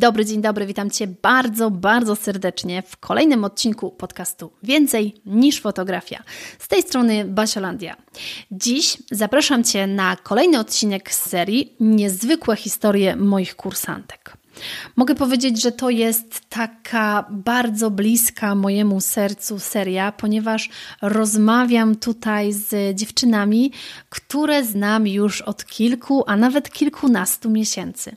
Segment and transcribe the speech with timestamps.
[0.00, 6.22] dobry, dzień dobry, witam Cię bardzo, bardzo serdecznie w kolejnym odcinku podcastu Więcej niż fotografia.
[6.58, 7.96] Z tej strony Basiolandia.
[8.50, 14.36] Dziś zapraszam Cię na kolejny odcinek z serii Niezwykłe historie moich kursantek.
[14.96, 20.70] Mogę powiedzieć, że to jest taka bardzo bliska mojemu sercu seria, ponieważ
[21.02, 23.72] rozmawiam tutaj z dziewczynami,
[24.08, 28.16] które znam już od kilku, a nawet kilkunastu miesięcy.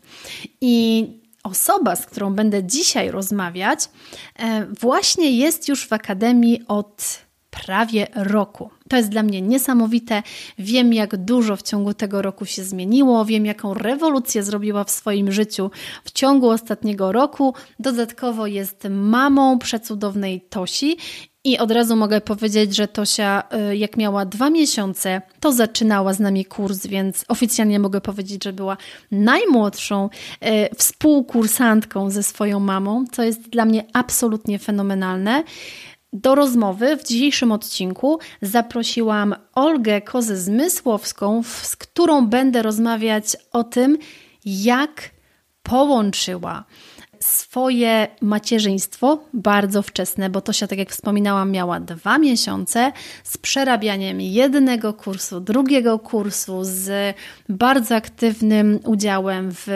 [0.62, 3.90] I osoba, z którą będę dzisiaj rozmawiać,
[4.36, 7.24] e, właśnie jest już w akademii od
[7.66, 8.70] prawie roku.
[8.90, 10.24] To jest dla mnie niesamowite.
[10.60, 15.32] Wiem, jak dużo w ciągu tego roku się zmieniło, wiem, jaką rewolucję zrobiła w swoim
[15.32, 15.72] życiu
[16.04, 17.54] w ciągu ostatniego roku.
[17.80, 20.98] Dodatkowo jest mamą przecudownej Tosi
[21.44, 26.20] i od razu mogę powiedzieć, że Tosia, y, jak miała dwa miesiące, to zaczynała z
[26.20, 28.78] nami kurs, więc oficjalnie mogę powiedzieć, że była
[29.12, 35.44] najmłodszą y, współkursantką ze swoją mamą, co jest dla mnie absolutnie fenomenalne.
[36.14, 43.98] Do rozmowy w dzisiejszym odcinku zaprosiłam Olgę Kozę-Zmysłowską, z którą będę rozmawiać o tym,
[44.46, 45.10] jak
[45.64, 46.64] połączyła
[47.24, 52.92] swoje macierzyństwo bardzo wczesne, bo Tosia, tak jak wspominałam, miała dwa miesiące
[53.24, 57.16] z przerabianiem jednego kursu, drugiego kursu, z
[57.50, 59.68] bardzo aktywnym udziałem w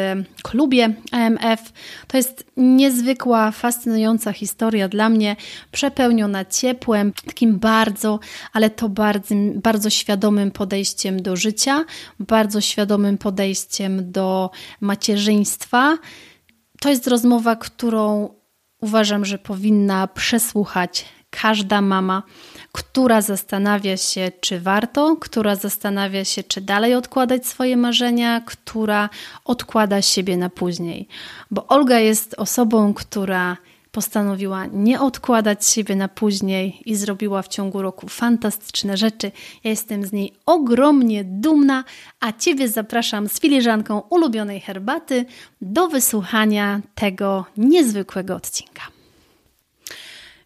[0.44, 1.74] klubie AMF.
[2.08, 5.36] To jest niezwykła, fascynująca historia dla mnie,
[5.72, 8.20] przepełniona ciepłem, takim bardzo,
[8.54, 11.86] ale to bardzo, bardzo świadomym podejściem do życia,
[12.20, 15.98] bardzo świadomym podejściem do macierzyństwa
[16.80, 18.30] to jest rozmowa, którą
[18.82, 22.24] uważam, że powinna przesłuchać każda mama,
[22.72, 29.10] która zastanawia się, czy warto, która zastanawia się, czy dalej odkładać swoje marzenia, która
[29.46, 31.08] odkłada siebie na później.
[31.52, 33.58] Bo Olga jest osobą, która
[33.92, 39.32] postanowiła nie odkładać siebie na później i zrobiła w ciągu roku fantastyczne rzeczy.
[39.64, 41.84] Ja jestem z niej ogromnie dumna,
[42.20, 45.26] a Ciebie zapraszam z filiżanką ulubionej herbaty
[45.62, 48.98] do wysłuchania tego niezwykłego odcinka.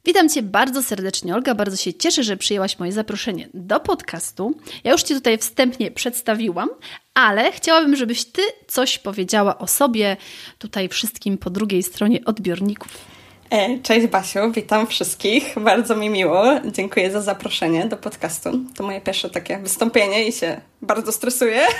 [0.05, 1.55] Witam Cię bardzo serdecznie, Olga.
[1.55, 4.53] Bardzo się cieszę, że przyjęłaś moje zaproszenie do podcastu.
[4.83, 6.69] Ja już Ci tutaj wstępnie przedstawiłam,
[7.13, 10.17] ale chciałabym, żebyś Ty coś powiedziała o sobie,
[10.57, 13.10] tutaj wszystkim po drugiej stronie odbiorników.
[13.51, 15.59] E, cześć Basiu, witam wszystkich.
[15.59, 16.43] Bardzo mi miło.
[16.65, 18.51] Dziękuję za zaproszenie do podcastu.
[18.75, 21.61] To moje pierwsze takie wystąpienie i się bardzo stresuję.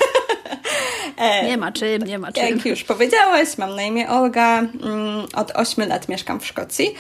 [1.17, 2.43] E, nie ma czym, nie ma czym.
[2.43, 4.59] Jak już powiedziałeś, mam na imię Olga.
[4.59, 6.95] Mm, od 8 lat mieszkam w Szkocji.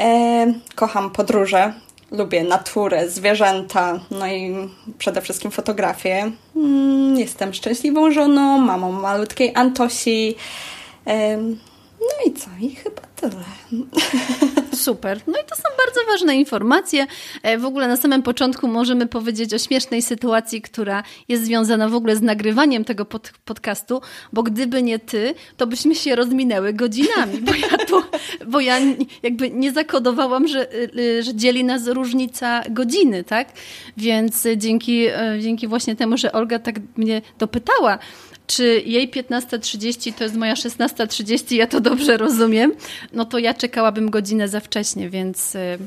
[0.00, 1.72] E, kocham podróże,
[2.10, 6.30] lubię naturę, zwierzęta, no i przede wszystkim fotografię.
[6.56, 10.34] Mm, jestem szczęśliwą żoną, mamą malutkiej Antosi.
[12.00, 12.50] No i co?
[12.60, 13.44] I chyba tyle.
[14.74, 15.20] Super.
[15.26, 17.06] No i to są bardzo ważne informacje.
[17.42, 21.94] E, w ogóle na samym początku możemy powiedzieć o śmiesznej sytuacji, która jest związana w
[21.94, 24.00] ogóle z nagrywaniem tego pod podcastu,
[24.32, 28.02] bo gdyby nie ty, to byśmy się rozminęły godzinami, bo ja tu,
[28.46, 28.78] bo ja
[29.22, 33.48] jakby nie zakodowałam, że, y, że dzieli nas różnica godziny, tak?
[33.96, 37.98] Więc dzięki, e, dzięki właśnie temu, że Olga tak mnie dopytała,
[38.48, 42.72] czy jej 15.30 to jest moja 16.30, ja to dobrze rozumiem,
[43.12, 45.78] no to ja czekałabym godzinę za wcześnie, więc y,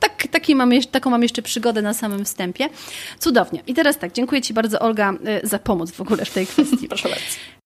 [0.00, 2.68] tak, taki mam, taką mam jeszcze przygodę na samym wstępie.
[3.18, 3.62] Cudownie.
[3.66, 5.12] I teraz tak, dziękuję Ci bardzo Olga
[5.44, 6.88] y, za pomoc w ogóle w tej kwestii.
[6.94, 7.24] Proszę bardzo.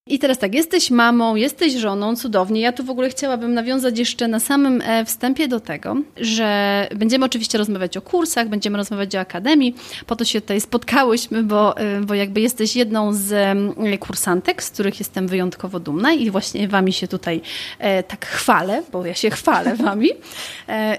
[0.09, 2.61] I teraz tak, jesteś mamą, jesteś żoną, cudownie.
[2.61, 7.25] Ja tu w ogóle chciałabym nawiązać jeszcze na samym e, wstępie do tego, że będziemy
[7.25, 9.75] oczywiście rozmawiać o kursach, będziemy rozmawiać o akademii.
[10.07, 13.59] Po to się tutaj spotkałyśmy, bo, e, bo jakby jesteś jedną z
[14.01, 17.41] kursantek, z których jestem wyjątkowo dumna i właśnie wami się tutaj
[17.79, 20.09] e, tak chwalę, bo ja się chwalę wami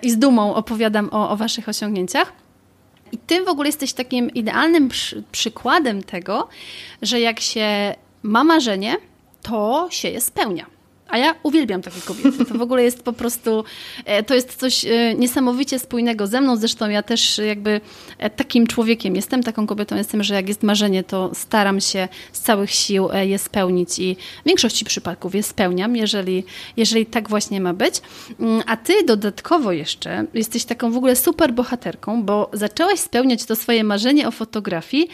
[0.02, 2.34] i z dumą opowiadam o, o waszych osiągnięciach.
[3.12, 6.48] I ty w ogóle jesteś takim idealnym przy, przykładem tego,
[7.02, 8.98] że jak się ma marzenie,
[9.42, 10.66] to się je spełnia.
[11.10, 12.46] A ja uwielbiam takie kobiety.
[12.46, 13.64] To w ogóle jest po prostu,
[14.06, 16.56] e, to jest coś e, niesamowicie spójnego ze mną.
[16.56, 17.82] Zresztą ja też jakby
[18.18, 22.40] e, takim człowiekiem jestem, taką kobietą jestem, że jak jest marzenie, to staram się z
[22.40, 26.44] całych sił je spełnić i w większości przypadków je spełniam, jeżeli,
[26.78, 28.02] jeżeli tak właśnie ma być.
[28.40, 33.56] Mm, a ty dodatkowo jeszcze jesteś taką w ogóle super bohaterką, bo zaczęłaś spełniać to
[33.56, 35.10] swoje marzenie o fotografii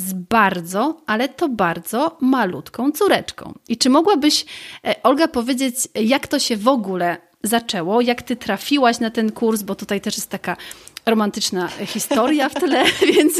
[0.00, 3.54] z bardzo, ale to bardzo malutką córeczką.
[3.68, 4.44] I czy mogłabyś,
[4.84, 9.62] e, Olga, powiedzieć, jak to się w ogóle zaczęło, jak ty trafiłaś na ten kurs,
[9.62, 10.56] bo tutaj też jest taka
[11.06, 13.34] romantyczna historia w tle, więc,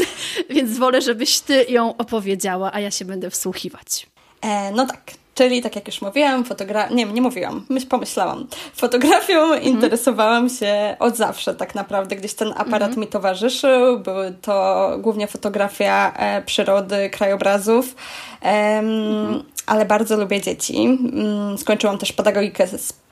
[0.49, 4.07] więc wolę, żebyś ty ją opowiedziała, a ja się będę wsłuchiwać.
[4.41, 5.20] E, no tak.
[5.35, 8.47] Czyli, tak jak już mówiłam, fotogra- nie, nie mówiłam, myśl, pomyślałam.
[8.73, 9.63] Fotografią mhm.
[9.63, 12.15] interesowałam się od zawsze, tak naprawdę.
[12.15, 12.99] Gdzieś ten aparat mhm.
[12.99, 13.99] mi towarzyszył.
[13.99, 17.95] Były to głównie fotografia e, przyrody, krajobrazów,
[18.43, 18.83] e,
[19.65, 20.85] ale bardzo lubię dzieci.
[20.85, 22.67] Mm, skończyłam też pedagogikę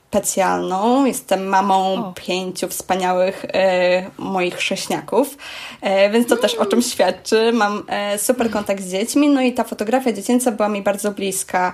[0.09, 1.05] specjalną.
[1.05, 2.13] Jestem mamą o.
[2.13, 5.37] pięciu wspaniałych e, moich chrześniaków,
[5.81, 6.41] e, więc to mm.
[6.41, 7.51] też o czym świadczy.
[7.53, 11.73] Mam e, super kontakt z dziećmi, no i ta fotografia dziecięca była mi bardzo bliska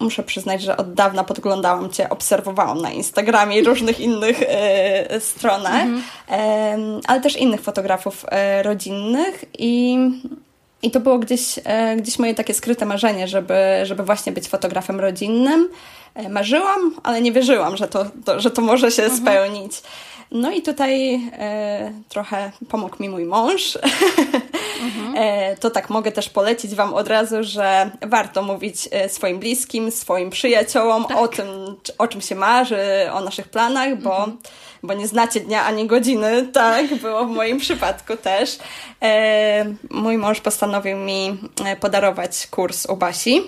[0.00, 5.82] muszę przyznać, że od dawna podglądałam Cię, obserwowałam na Instagramie i różnych innych e, stronach,
[5.82, 6.02] mm -hmm.
[6.30, 9.98] e, ale też innych fotografów e, rodzinnych i,
[10.82, 15.00] i to było gdzieś, e, gdzieś moje takie skryte marzenie, żeby, żeby właśnie być fotografem
[15.00, 15.68] rodzinnym.
[16.30, 19.20] Marzyłam, ale nie wierzyłam, że to, to że to może się mm -hmm.
[19.20, 19.82] spełnić.
[20.30, 23.78] No i tutaj e, trochę pomógł mi mój mąż.
[24.82, 25.14] Mhm.
[25.16, 29.90] e, to tak mogę też polecić Wam od razu, że warto mówić e, swoim bliskim,
[29.90, 31.18] swoim przyjaciołom tak.
[31.18, 31.46] o tym,
[31.98, 34.38] o czym się marzy, o naszych planach, bo, mhm.
[34.82, 36.48] bo nie znacie dnia ani godziny.
[36.52, 38.58] Tak, było w moim przypadku też.
[39.02, 43.42] E, mój mąż postanowił mi e, podarować kurs u Basi.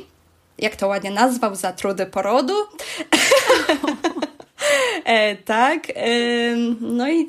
[0.58, 2.54] Jak to ładnie nazwał, za trudy porodu.
[5.04, 5.90] E, tak.
[5.90, 6.10] E,
[6.80, 7.28] no i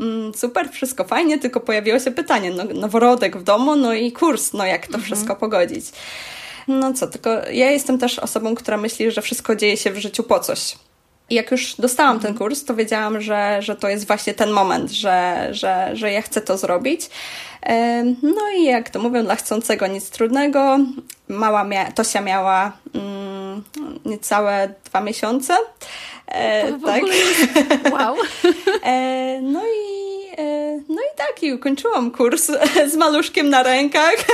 [0.00, 4.52] mm, super, wszystko fajnie, tylko pojawiło się pytanie, no, noworodek w domu, no i kurs,
[4.52, 5.04] no jak to mhm.
[5.04, 5.84] wszystko pogodzić.
[6.68, 10.22] No co, tylko ja jestem też osobą, która myśli, że wszystko dzieje się w życiu
[10.22, 10.76] po coś.
[11.30, 12.34] I jak już dostałam mhm.
[12.34, 16.22] ten kurs, to wiedziałam, że, że to jest właśnie ten moment, że, że, że ja
[16.22, 17.10] chcę to zrobić.
[17.62, 20.78] E, no i jak to mówią, dla chcącego nic trudnego.
[21.28, 23.29] Mała mia Tosia miała mm,
[24.04, 25.56] niecałe dwa miesiące.
[26.26, 27.02] E, tak.
[27.92, 28.16] Wow.
[28.84, 32.50] E, no i e, no i tak, i ukończyłam kurs
[32.92, 34.14] z maluszkiem na rękach.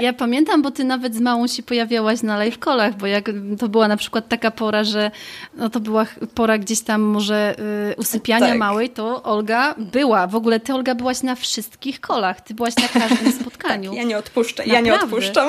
[0.00, 3.68] Ja pamiętam, bo ty nawet z małą się pojawiałaś na live callach, bo jak to
[3.68, 5.10] była na przykład taka pora, że
[5.54, 7.54] no to była pora gdzieś tam może
[7.92, 8.58] y, usypiania tak.
[8.58, 10.26] małej, to Olga była.
[10.26, 12.40] W ogóle ty, Olga, byłaś na wszystkich kolach.
[12.40, 13.90] Ty byłaś na każdym spotkaniu.
[13.90, 14.88] Tak, ja nie odpuszczę, Naprawdę.
[14.88, 15.48] ja nie odpuszczam.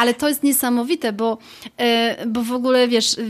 [0.00, 1.38] Ale to jest niesamowite, bo,
[1.78, 3.22] e, bo w ogóle wiesz, e,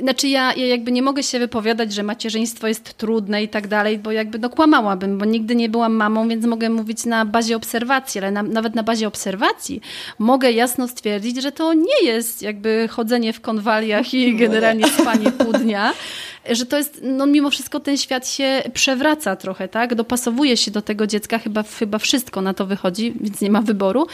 [0.00, 3.98] znaczy ja, ja jakby nie mogę się wypowiadać, że macierzyństwo jest trudne i tak dalej,
[3.98, 8.18] bo jakby no kłamałabym, bo nigdy nie byłam mamą, więc mogę mówić na bazie obserwacji,
[8.20, 9.80] ale na, nawet na bazie obserwacji
[10.18, 15.32] mogę jasno stwierdzić, że to nie jest jakby chodzenie w konwaliach i no generalnie spanie
[15.32, 15.92] pół dnia,
[16.50, 19.94] że to jest, no mimo wszystko ten świat się przewraca trochę, tak?
[19.94, 24.06] Dopasowuje się do tego dziecka, chyba, chyba wszystko na to wychodzi, więc nie ma wyboru.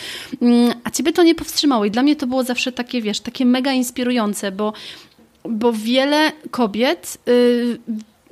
[0.43, 3.47] Mm, a ciebie to nie powstrzymało i dla mnie to było zawsze takie, wiesz, takie
[3.47, 4.73] mega inspirujące, bo,
[5.45, 7.19] bo wiele kobiet...
[7.27, 7.79] Yy,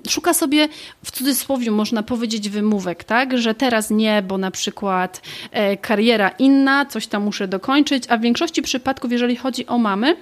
[0.08, 0.68] szuka sobie,
[1.04, 3.38] w cudzysłowie można powiedzieć, wymówek, tak?
[3.38, 8.20] Że teraz nie, bo na przykład e, kariera inna, coś tam muszę dokończyć, a w
[8.20, 10.16] większości przypadków, jeżeli chodzi o mamy,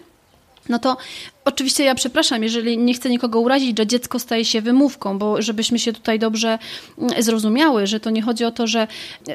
[0.69, 0.97] no to
[1.49, 5.79] Oczywiście ja przepraszam, jeżeli nie chcę nikogo urazić, że dziecko staje się wymówką, bo żebyśmy
[5.79, 6.59] się tutaj dobrze
[6.99, 8.87] mm, zrozumiały, że to nie chodzi o to, że,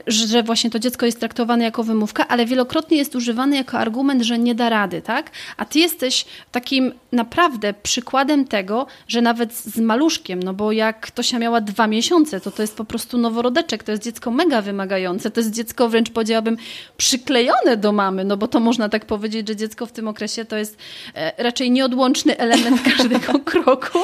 [0.07, 4.39] że właśnie to dziecko jest traktowane jako wymówka, ale wielokrotnie jest używany jako argument, że
[4.39, 5.31] nie da rady, tak?
[5.57, 11.39] A ty jesteś takim naprawdę przykładem tego, że nawet z maluszkiem, no bo jak Tosia
[11.39, 15.39] miała dwa miesiące, to to jest po prostu noworodeczek, to jest dziecko mega wymagające, to
[15.39, 16.57] jest dziecko wręcz powiedziałabym
[16.97, 20.57] przyklejone do mamy, no bo to można tak powiedzieć, że dziecko w tym okresie to
[20.57, 20.77] jest
[21.15, 23.99] e, raczej nieodłączne nieodłączny element każdego kroku.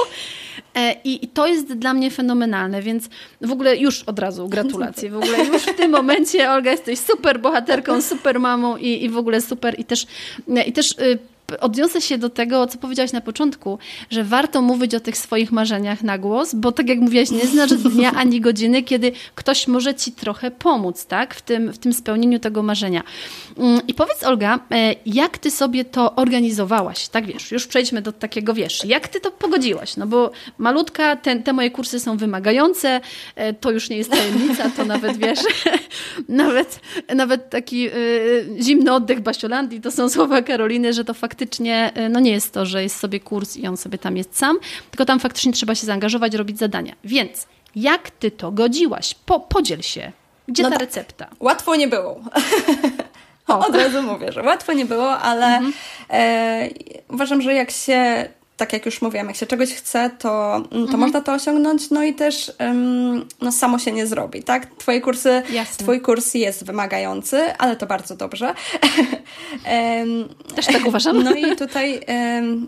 [0.75, 3.09] E, I, to jest dla mnie fenomenalne, więc
[3.41, 5.09] w ogóle już od razu gratulacje.
[5.09, 9.17] W ogóle już w tym momencie, Olga, jesteś super bohaterką, super mamą i, i w
[9.17, 9.79] ogóle super.
[9.79, 10.05] I też,
[10.65, 11.19] i też y,
[11.59, 13.79] odniosę się do tego, co powiedziałaś na początku,
[14.09, 17.77] że warto mówić o tych swoich marzeniach na głos, bo tak jak mówiłaś, nie znaczy
[17.77, 21.35] dnia ani godziny, kiedy ktoś może ci trochę pomóc, tak?
[21.35, 23.03] W tym, w tym spełnieniu tego marzenia.
[23.57, 27.07] Mm, I powiedz, Olga, e, jak ty sobie to organizowałaś?
[27.07, 29.97] Tak wiesz, już przejdźmy do takiego, wiesz, jak ty to pogodziłaś?
[29.97, 33.01] No bo malutka, te, te moje kursy są wymagające,
[33.35, 35.39] e, to już nie jest tajemnica, to nawet wiesz,
[36.29, 36.79] nawet,
[37.15, 42.19] nawet taki y, zimny oddech Basiolandii, to są słowa Karoliny, że to faktycznie, y, no
[42.19, 44.59] nie jest to, że jest sobie kurs i on sobie tam jest sam,
[44.91, 46.95] tylko tam faktycznie trzeba się zaangażować, robić zadania.
[47.03, 49.15] Więc jak ty to godziłaś?
[49.25, 50.11] Po, podziel się.
[50.47, 50.81] Gdzie no ta tak.
[50.87, 51.27] recepta?
[51.39, 52.21] Łatwo nie było.
[53.67, 55.73] Od razu mówię, że łatwo nie było, ale mhm.
[56.09, 56.69] e,
[57.09, 58.29] uważam, że jak się
[58.59, 60.99] tak jak już mówiłam, jak się czegoś chce, to, to mhm.
[60.99, 62.51] można to osiągnąć, no i też
[63.41, 64.75] no, samo się nie zrobi, tak?
[64.75, 65.83] Twoje kursy, Jasne.
[65.83, 68.45] twój kurs jest wymagający, ale to bardzo dobrze.
[68.53, 71.19] um, też tak uważam.
[71.29, 72.01] No i tutaj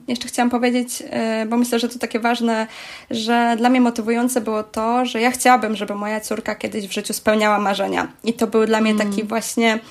[0.07, 2.67] jeszcze chciałam powiedzieć, um, bo myślę, że to takie ważne,
[3.12, 7.13] że dla mnie motywujące było to, że ja chciałabym, żeby moja córka kiedyś w życiu
[7.13, 8.07] spełniała marzenia.
[8.24, 9.27] I to był dla mnie taki mm.
[9.27, 9.81] właśnie Mm,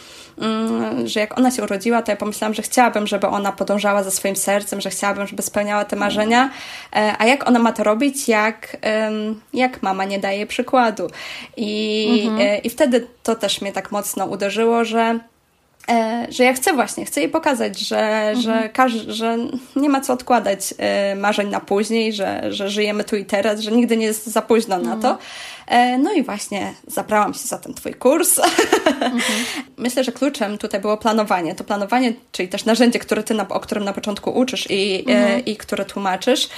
[1.05, 4.37] że jak ona się urodziła, to ja pomyślałam, że chciałabym, żeby ona podążała za swoim
[4.37, 6.51] sercem, że chciałabym, żeby spełniała te marzenia.
[6.97, 8.77] E, a jak ona ma to robić, jak,
[9.55, 11.11] jak mama nie daje przykładu?
[11.57, 12.41] I, mhm.
[12.41, 15.19] E, i wtedy to też mnie tak mocno uderzyło, że
[16.29, 18.41] że ja chcę właśnie, chcę jej pokazać, że, mhm.
[18.41, 19.39] że, każ, że
[19.77, 20.75] nie ma co odkładać
[21.17, 24.77] marzeń na później, że, że żyjemy tu i teraz, że nigdy nie jest za późno
[24.77, 24.97] mhm.
[24.97, 25.19] na to.
[25.71, 28.39] E, no i właśnie zabrałam się za ten Twój kurs.
[28.87, 29.23] Mhm.
[29.77, 31.55] Myślę, że kluczem tutaj było planowanie.
[31.55, 35.13] To planowanie, czyli też narzędzie, które ty na, o którym na początku uczysz i, e,
[35.13, 35.45] mhm.
[35.45, 36.49] i które tłumaczysz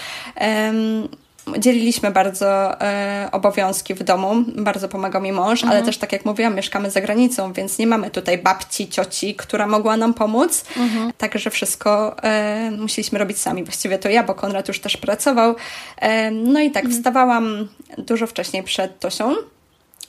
[1.59, 5.73] dzieliliśmy bardzo e, obowiązki w domu, bardzo pomagał mi mąż, mhm.
[5.73, 9.67] ale też tak jak mówiłam, mieszkamy za granicą, więc nie mamy tutaj babci, cioci, która
[9.67, 10.65] mogła nam pomóc.
[10.77, 11.13] Mhm.
[11.19, 13.65] Także wszystko e, musieliśmy robić sami.
[13.65, 15.55] Właściwie to ja, bo Konrad już też pracował.
[15.97, 17.01] E, no i tak, mhm.
[17.01, 17.69] wstawałam
[17.99, 19.35] dużo wcześniej przed Tosią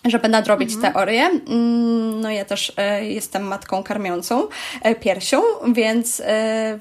[0.06, 0.94] żeby nadrobić mhm.
[0.94, 1.22] teorię.
[1.26, 4.48] Mm, no ja też e, jestem matką karmiącą
[4.82, 5.42] e, piersią,
[5.74, 6.24] więc e,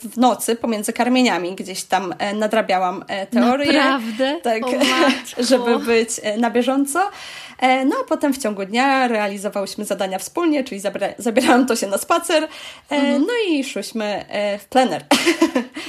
[0.01, 3.73] w nocy pomiędzy karmieniami gdzieś tam nadrabiałam teorię.
[3.73, 4.41] Naprawdę?
[4.43, 4.63] Tak,
[5.49, 7.11] żeby być na bieżąco.
[7.63, 10.81] E, no a potem w ciągu dnia realizowałyśmy zadania wspólnie, czyli
[11.19, 12.49] zabierałam to się na spacer, e,
[12.91, 13.23] mhm.
[13.23, 15.05] no i szłyśmy e, w plener.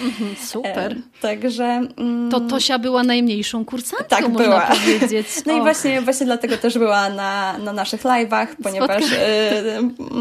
[0.03, 0.95] Mhm, super.
[1.21, 1.65] Także...
[1.97, 4.61] Mm, to Tosia była najmniejszą kursantką, tak, można była.
[4.61, 5.27] powiedzieć.
[5.45, 9.03] No i właśnie, właśnie dlatego też była na, na naszych live'ach, ponieważ...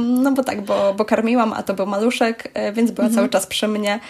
[0.05, 3.15] No bo tak, bo, bo karmiłam, a to był maluszek, więc była mhm.
[3.15, 4.01] cały czas przy mnie.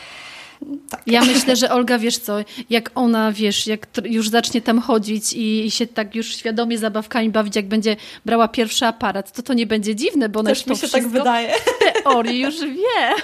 [0.90, 1.02] Tak.
[1.06, 2.36] Ja myślę, że Olga, wiesz co,
[2.70, 7.56] jak ona, wiesz, jak już zacznie tam chodzić i się tak już świadomie zabawkami bawić,
[7.56, 10.72] jak będzie brała pierwszy aparat, to to nie będzie dziwne, bo ona Też już to
[10.72, 11.54] mi się tak wydaje.
[12.02, 13.14] teorii już wie.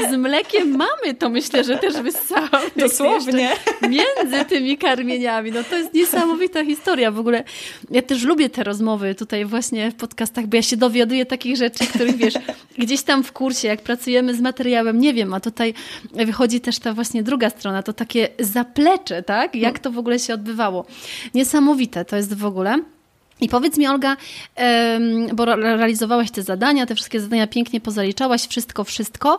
[0.10, 2.48] z mlekiem mamy to myślę, że też wyssała.
[2.76, 3.50] Dosłownie.
[3.82, 5.52] Między tymi karmieniami.
[5.52, 7.10] No to jest niesamowita historia.
[7.10, 7.44] W ogóle
[7.90, 11.86] ja też lubię te rozmowy tutaj właśnie w podcastach, bo ja się dowiaduję takich rzeczy,
[11.86, 12.34] których wiesz,
[12.78, 15.74] gdzieś tam w kursie, jak pracujemy z materiałem, nie wiem, a tutaj
[16.12, 19.54] wychodzi też ta właśnie druga strona, to takie zaplecze, tak?
[19.54, 20.86] Jak to w ogóle się odbywało.
[21.34, 22.78] Niesamowite to jest w ogóle.
[23.40, 24.16] I powiedz mi, Olga,
[25.34, 29.38] bo realizowałaś te zadania, te wszystkie zadania pięknie pozaliczałaś, wszystko, wszystko.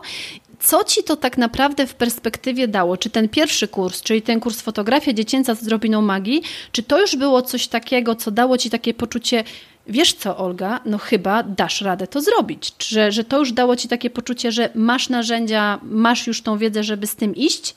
[0.60, 2.96] Co ci to tak naprawdę w perspektywie dało?
[2.96, 6.42] Czy ten pierwszy kurs, czyli ten kurs fotografia dziecięca z drobiną magii,
[6.72, 9.44] czy to już było coś takiego, co dało ci takie poczucie,
[9.86, 12.72] wiesz co, Olga, no chyba dasz radę to zrobić.
[12.78, 16.84] Że, że to już dało ci takie poczucie, że masz narzędzia, masz już tą wiedzę,
[16.84, 17.74] żeby z tym iść?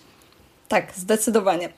[0.67, 1.69] Tak, zdecydowanie.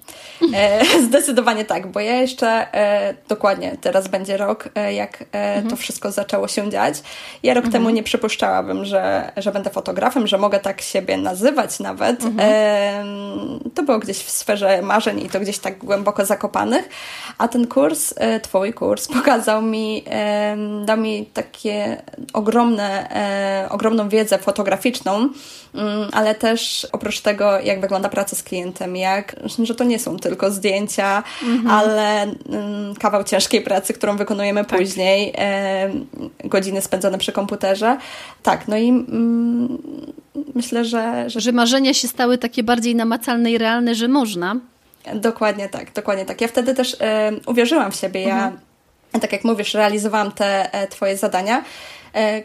[0.53, 5.69] E, zdecydowanie tak, bo ja jeszcze e, dokładnie teraz będzie rok, e, jak e, mhm.
[5.69, 7.01] to wszystko zaczęło się dziać.
[7.43, 7.71] Ja rok mhm.
[7.83, 12.23] temu nie przypuszczałabym, że, że będę fotografem, że mogę tak siebie nazywać nawet.
[12.23, 12.49] Mhm.
[12.51, 16.89] E, to było gdzieś w sferze marzeń i to gdzieś tak głęboko zakopanych.
[17.37, 20.03] A ten kurs, e, Twój kurs, pokazał mi,
[20.85, 22.01] dał mi takie
[22.33, 23.09] ogromne,
[23.69, 25.29] ogromną wiedzę fotograficzną,
[25.75, 30.17] mm, ale też oprócz tego, jak wygląda praca z klientem, jak, że to nie są
[30.17, 31.67] tylko zdjęcia, mhm.
[31.67, 34.79] ale mm, kawał ciężkiej pracy, którą wykonujemy tak.
[34.79, 35.89] później, e,
[36.43, 37.97] godziny spędzone przy komputerze.
[38.43, 39.77] Tak, no i mm,
[40.55, 41.41] myślę, że, że...
[41.41, 44.55] Że marzenia się stały takie bardziej namacalne i realne, że można.
[45.15, 46.41] Dokładnie tak, dokładnie tak.
[46.41, 48.21] Ja wtedy też e, uwierzyłam w siebie.
[48.21, 48.59] Ja, mhm.
[49.21, 51.63] tak jak mówisz, realizowałam te e, Twoje zadania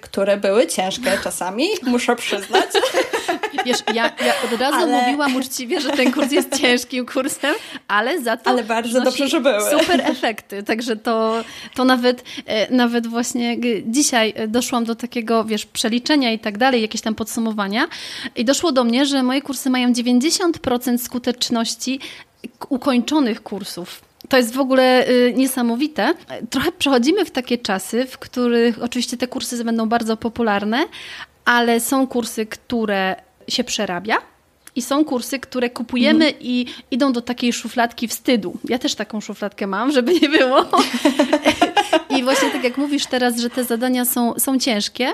[0.01, 2.65] które były ciężkie czasami, muszę przyznać.
[3.67, 5.01] Wiesz, ja, ja od razu ale...
[5.01, 7.55] mówiłam uczciwie, że ten kurs jest ciężkim kursem,
[7.89, 9.71] ale za to ale bardzo dobrze, że były.
[9.71, 16.33] super efekty, także to, to nawet, e, nawet właśnie dzisiaj doszłam do takiego, wiesz, przeliczenia
[16.33, 17.87] i tak dalej, jakieś tam podsumowania
[18.37, 22.01] i doszło do mnie, że moje kursy mają 90% skuteczności
[22.69, 24.12] ukończonych kursów.
[24.33, 26.15] To jest w ogóle y, niesamowite.
[26.51, 30.85] Trochę przechodzimy w takie czasy, w których oczywiście te kursy będą bardzo popularne,
[31.45, 33.17] ale są kursy, które
[33.49, 34.17] się przerabia.
[34.77, 36.43] I są kursy, które kupujemy mhm.
[36.43, 38.59] i idą do takiej szufladki wstydu.
[38.69, 40.65] Ja też taką szufladkę mam, żeby nie było.
[42.19, 45.13] I właśnie tak jak mówisz teraz, że te zadania są, są ciężkie,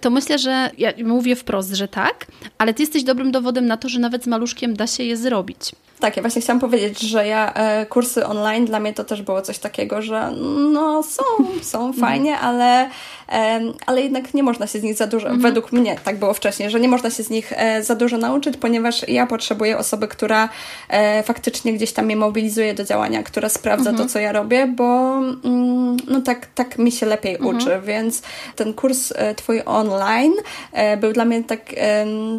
[0.00, 2.26] to myślę, że ja mówię wprost, że tak,
[2.58, 5.72] ale ty jesteś dobrym dowodem na to, że nawet z maluszkiem da się je zrobić.
[6.02, 9.42] Tak, ja właśnie chciałam powiedzieć, że ja e, kursy online dla mnie to też było
[9.42, 10.30] coś takiego, że
[10.72, 11.22] no są,
[11.62, 11.94] są mhm.
[11.94, 12.88] fajnie, ale,
[13.28, 15.42] e, ale jednak nie można się z nich za dużo, mhm.
[15.42, 18.56] według mnie tak było wcześniej, że nie można się z nich e, za dużo nauczyć,
[18.56, 20.48] ponieważ ja potrzebuję osoby, która
[20.88, 24.08] e, faktycznie gdzieś tam mnie mobilizuje do działania, która sprawdza mhm.
[24.08, 27.56] to, co ja robię, bo mm, no tak, tak mi się lepiej mhm.
[27.56, 28.22] uczy, więc
[28.56, 30.32] ten kurs e, twój online
[30.72, 31.74] e, był dla mnie tak,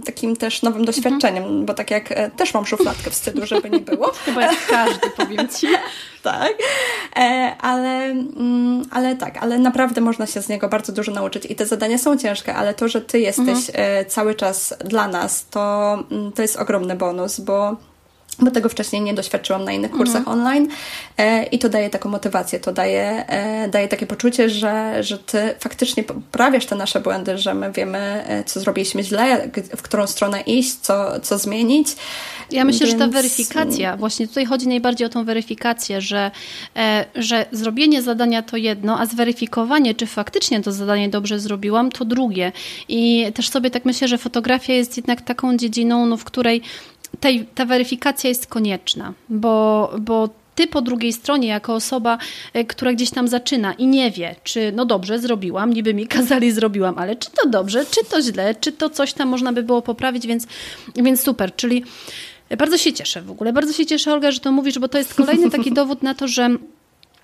[0.06, 4.12] takim też nowym doświadczeniem, bo tak jak też mam szufladkę wstydu, żeby nie było.
[4.26, 5.68] Chyba jak każdy, powiem Ci.
[6.24, 6.54] tak,
[7.16, 11.56] e, ale, mm, ale tak, ale naprawdę można się z niego bardzo dużo nauczyć i
[11.56, 13.74] te zadania są ciężkie, ale to, że Ty jesteś mhm.
[13.76, 17.76] E, cały czas dla nas, to, mm, to jest ogromny bonus, bo
[18.40, 20.38] bo tego wcześniej nie doświadczyłam na innych kursach mhm.
[20.38, 20.68] online
[21.18, 25.56] e, i to daje taką motywację, to daje, e, daje takie poczucie, że, że ty
[25.60, 30.42] faktycznie poprawiasz te nasze błędy, że my wiemy, e, co zrobiliśmy źle, w którą stronę
[30.42, 31.88] iść, co, co zmienić.
[32.52, 33.00] Ja myślę, Więc...
[33.00, 36.32] że ta weryfikacja, właśnie tutaj chodzi najbardziej o tą weryfikację, że,
[36.76, 42.06] e, że zrobienie zadania to jedno, a zweryfikowanie, czy faktycznie to zadanie dobrze zrobiłam, to
[42.06, 42.52] drugie.
[42.88, 46.62] I też sobie tak myślę, że fotografia jest jednak taką dziedziną, no, w której
[47.20, 52.18] tej, ta weryfikacja jest konieczna, bo, bo ty po drugiej stronie, jako osoba,
[52.54, 56.52] e, która gdzieś tam zaczyna i nie wie, czy no dobrze zrobiłam, niby mi kazali
[56.52, 59.82] zrobiłam, ale czy to dobrze, czy to źle, czy to coś tam można by było
[59.82, 60.48] poprawić, więc,
[60.96, 61.56] więc super.
[61.56, 61.84] Czyli
[62.58, 63.54] bardzo się cieszę w ogóle.
[63.54, 66.28] Bardzo się cieszę, Olga, że to mówisz, bo to jest kolejny taki dowód na to,
[66.28, 66.50] że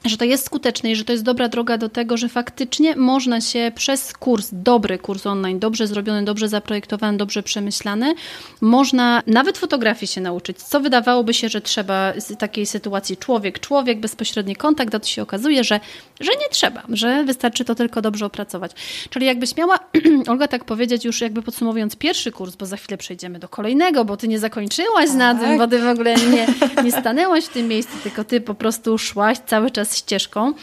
[0.05, 3.41] że to jest skuteczne i że to jest dobra droga do tego, że faktycznie można
[3.41, 8.13] się przez kurs, dobry kurs online, dobrze zrobiony, dobrze zaprojektowany, dobrze przemyślany,
[8.61, 13.99] można nawet fotografii się nauczyć, co wydawałoby się, że trzeba z takiej sytuacji człowiek, człowiek,
[13.99, 15.79] bezpośredni kontakt, a to się okazuje, że,
[16.19, 18.71] że nie trzeba, że wystarczy to tylko dobrze opracować.
[19.09, 19.79] Czyli jakbyś miała,
[20.27, 24.17] Olga, tak powiedzieć już jakby podsumowując pierwszy kurs, bo za chwilę przejdziemy do kolejnego, bo
[24.17, 25.17] ty nie zakończyłaś tak.
[25.17, 26.47] na tym, bo ty w ogóle nie,
[26.83, 30.53] nie stanęłaś w tym miejscu, tylko ty po prostu szłaś cały czas ścieżką,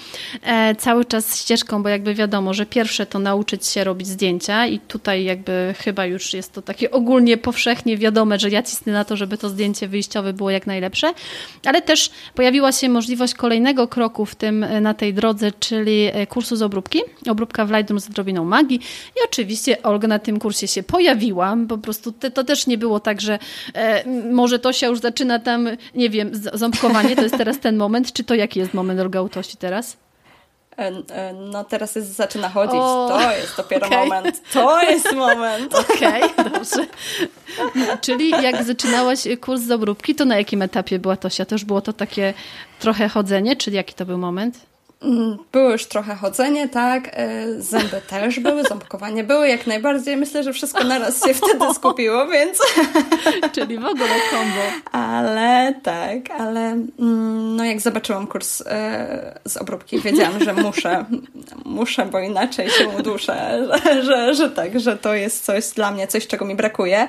[0.42, 4.78] e, cały czas ścieżką, bo jakby wiadomo, że pierwsze to nauczyć się robić zdjęcia i
[4.78, 9.16] tutaj jakby chyba już jest to takie ogólnie powszechnie wiadome, że ja cisnę na to,
[9.16, 11.12] żeby to zdjęcie wyjściowe było jak najlepsze,
[11.64, 16.26] ale też pojawiła się możliwość kolejnego kroku w tym, e, na tej drodze, czyli e,
[16.26, 18.80] kursu z obróbki, obróbka w Lightroom z odrobiną magii.
[19.16, 23.20] I oczywiście Olga na tym kursie się pojawiła, po prostu to też nie było tak,
[23.20, 23.38] że
[23.74, 28.12] e, może to się już zaczyna tam, nie wiem, ząbkowanie, to jest teraz ten moment,
[28.12, 29.96] czy to jaki jest moment, Olga, autości teraz?
[30.78, 32.76] E, e, no teraz jest, zaczyna chodzić.
[32.80, 33.98] O, to jest dopiero okay.
[33.98, 34.42] moment.
[34.52, 35.74] To jest moment.
[35.94, 36.86] Okej, okay, dobrze.
[38.00, 41.44] Czyli jak zaczynałaś kurs z obróbki, to na jakim etapie była Tosia?
[41.44, 42.34] To już było to takie
[42.78, 44.66] trochę chodzenie, czyli jaki to był moment?
[45.02, 50.16] Mm, było już trochę chodzenie, tak, e, zęby też były, ząbkowanie były jak najbardziej.
[50.16, 52.58] Myślę, że wszystko naraz się wtedy skupiło, więc...
[53.54, 54.90] Czyli w ogóle kombo.
[54.92, 56.60] Ale tak, ale
[56.98, 61.04] mm, no jak zobaczyłam kurs e, z obróbki, wiedziałam, że muszę,
[61.64, 66.06] muszę, bo inaczej się uduszę, że, że, że tak, że to jest coś dla mnie,
[66.06, 67.08] coś czego mi brakuje.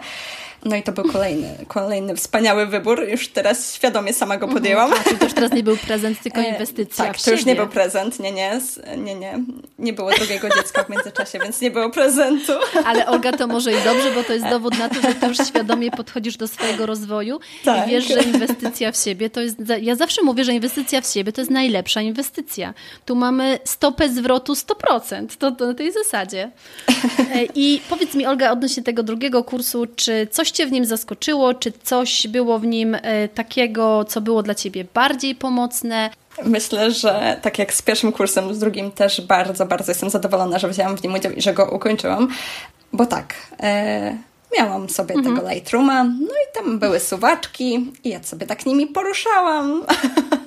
[0.65, 3.09] No i to był kolejny, kolejny wspaniały wybór.
[3.09, 4.61] Już teraz świadomie sama go mhm.
[4.61, 4.93] podjęłam.
[4.93, 7.67] A, to już teraz nie był prezent, tylko e, inwestycja Tak, to już nie był
[7.67, 8.19] prezent.
[8.19, 8.59] Nie, nie,
[8.97, 9.43] nie, nie.
[9.79, 12.53] Nie było drugiego dziecka w międzyczasie, więc nie było prezentu.
[12.85, 15.37] Ale Olga, to może i dobrze, bo to jest dowód na to, że ty już
[15.37, 17.87] świadomie podchodzisz do swojego rozwoju tak.
[17.87, 19.57] i wiesz, że inwestycja w siebie to jest...
[19.81, 22.73] Ja zawsze mówię, że inwestycja w siebie to jest najlepsza inwestycja.
[23.05, 25.27] Tu mamy stopę zwrotu 100%.
[25.37, 26.51] To, to na tej zasadzie.
[27.35, 31.53] E, I powiedz mi, Olga, odnośnie tego drugiego kursu, czy coś Cię w nim zaskoczyło?
[31.53, 36.09] Czy coś było w nim e, takiego, co było dla Ciebie bardziej pomocne?
[36.43, 40.69] Myślę, że tak jak z pierwszym kursem, z drugim też bardzo, bardzo jestem zadowolona, że
[40.69, 42.27] wzięłam w nim udział i że go ukończyłam.
[42.93, 44.17] Bo tak, e,
[44.57, 45.35] miałam sobie mhm.
[45.35, 49.83] tego Lightrooma, no i tam były suwaczki i ja sobie tak nimi poruszałam.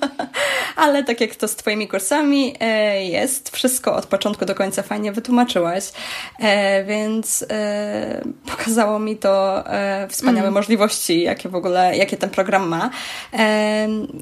[0.75, 5.11] ale tak jak to z Twoimi kursami e, jest, wszystko od początku do końca fajnie
[5.11, 5.91] wytłumaczyłaś,
[6.39, 9.63] e, więc e, pokazało mi to
[10.09, 10.53] wspaniałe mm.
[10.53, 12.89] możliwości, jakie w ogóle, jakie ten program ma,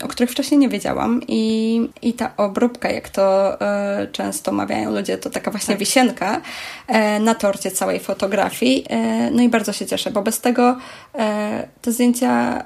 [0.04, 3.58] o których wcześniej nie wiedziałam i, i ta obróbka, jak to
[4.12, 5.80] często mawiają ludzie, to taka właśnie tak.
[5.80, 6.42] wisienka
[7.20, 8.86] na torcie całej fotografii,
[9.32, 10.78] no i bardzo się cieszę, bo bez tego
[11.82, 12.64] te zdjęcia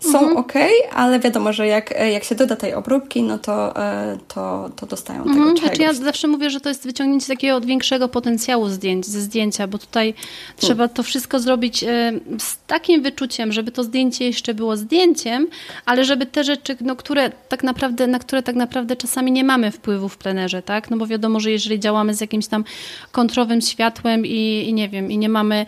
[0.00, 0.36] są mhm.
[0.36, 0.52] ok,
[0.92, 5.22] ale wiadomo, że jak, jak się doda tej obróbki, no to, e, to, to dostają
[5.22, 5.38] mhm.
[5.38, 5.76] tego czegoś.
[5.76, 9.78] Znaczy ja zawsze mówię, że to jest wyciągnięcie takiego większego potencjału zdjęć, ze zdjęcia, bo
[9.78, 10.56] tutaj hmm.
[10.56, 15.48] trzeba to wszystko zrobić e, z takim wyczuciem, żeby to zdjęcie jeszcze było zdjęciem,
[15.84, 19.70] ale żeby te rzeczy, no, które tak naprawdę, na które tak naprawdę czasami nie mamy
[19.70, 20.90] wpływu w plenerze, tak?
[20.90, 22.64] No bo wiadomo, że jeżeli działamy z jakimś tam
[23.12, 25.66] kontrowym światłem i, i nie wiem, i nie mamy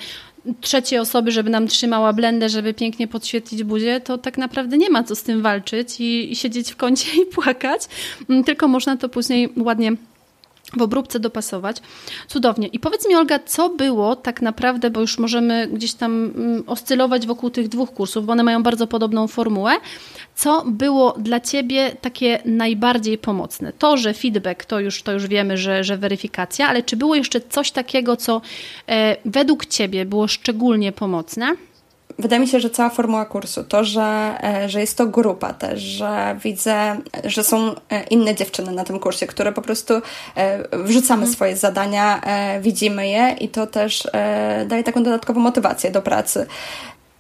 [0.61, 5.05] trzeciej osoby, żeby nam trzymała blendę, żeby pięknie podświetlić buzię, to tak naprawdę nie ma
[5.05, 7.83] co z tym walczyć i, i siedzieć w kącie i płakać,
[8.31, 9.92] mm, tylko można to później ładnie
[10.76, 11.76] w obróbce dopasować.
[12.28, 12.68] Cudownie.
[12.68, 17.26] I powiedz mi, Olga, co było tak naprawdę, bo już możemy gdzieś tam mm, oscylować
[17.26, 19.72] wokół tych dwóch kursów, bo one mają bardzo podobną formułę.
[20.35, 23.72] Co było dla Ciebie takie najbardziej pomocne?
[23.72, 27.40] To, że feedback, to już, to już wiemy, że, że weryfikacja, ale czy było jeszcze
[27.40, 28.40] coś takiego, co
[28.88, 31.57] e, według Ciebie było szczególnie pomocne?
[32.18, 35.83] Wydaje mi się, że cała formuła kursu, to, że, e, że jest to grupa też,
[35.83, 39.94] że widzę, że są e, inne dziewczyny na tym kursie, które po prostu
[40.37, 41.33] e, wrzucamy mhm.
[41.33, 42.20] swoje zadania,
[42.61, 44.09] widzimy je i to też
[44.66, 46.46] daje taką dodatkową motywację do pracy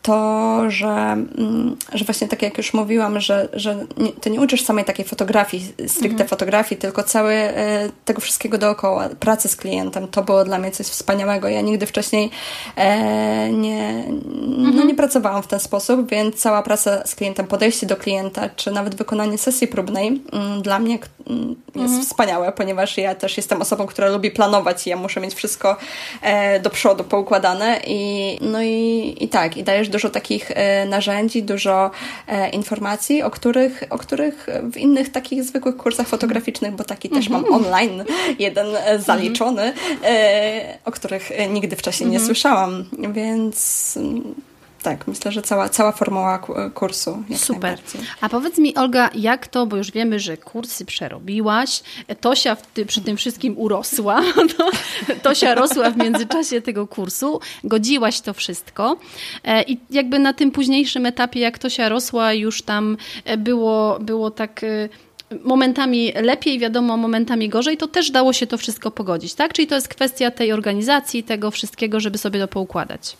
[0.02, 4.64] to, że, mm, że właśnie tak jak już mówiłam, że, że nie, ty nie uczysz
[4.64, 6.28] samej takiej fotografii, stricte mhm.
[6.28, 10.86] fotografii, tylko całe e, tego wszystkiego dookoła, pracy z klientem, to było dla mnie coś
[10.86, 11.48] wspaniałego.
[11.48, 12.30] Ja nigdy wcześniej
[12.76, 14.04] e, nie,
[14.46, 14.88] no mhm.
[14.88, 18.94] nie pracowałam w ten sposób, więc cała praca z klientem, podejście do klienta, czy nawet
[18.94, 22.02] wykonanie sesji próbnej mm, dla mnie mm, jest mhm.
[22.02, 25.76] wspaniałe, ponieważ ja też jestem osobą, która lubi planować i ja muszę mieć wszystko
[26.22, 31.42] e, do przodu poukładane i no i, i tak, i dajesz dużo takich e, narzędzi,
[31.42, 31.90] dużo
[32.26, 37.28] e, informacji, o których, o których w innych takich zwykłych kursach fotograficznych, bo taki też
[37.28, 37.64] mam mhm.
[37.64, 38.04] online,
[38.38, 39.72] jeden e, zaliczony,
[40.84, 42.26] o których nigdy wcześniej nie mhm.
[42.26, 43.98] słyszałam, więc
[44.82, 46.38] tak, myślę, że cała, cała formuła
[46.74, 47.22] kursu.
[47.36, 47.78] Super.
[48.20, 51.82] A powiedz mi, Olga, jak to, bo już wiemy, że kursy przerobiłaś,
[52.20, 54.22] Tosia ty, przy tym wszystkim urosła,
[54.58, 54.70] no,
[55.22, 58.96] Tosia rosła w międzyczasie tego kursu, godziłaś to wszystko
[59.44, 64.30] e, i jakby na tym późniejszym etapie, jak Tosia rosła, już tam e, było, było
[64.30, 64.88] tak e,
[65.44, 69.52] momentami lepiej, wiadomo, momentami gorzej, to też dało się to wszystko pogodzić, tak?
[69.52, 73.16] Czyli to jest kwestia tej organizacji, tego wszystkiego, żeby sobie to poukładać.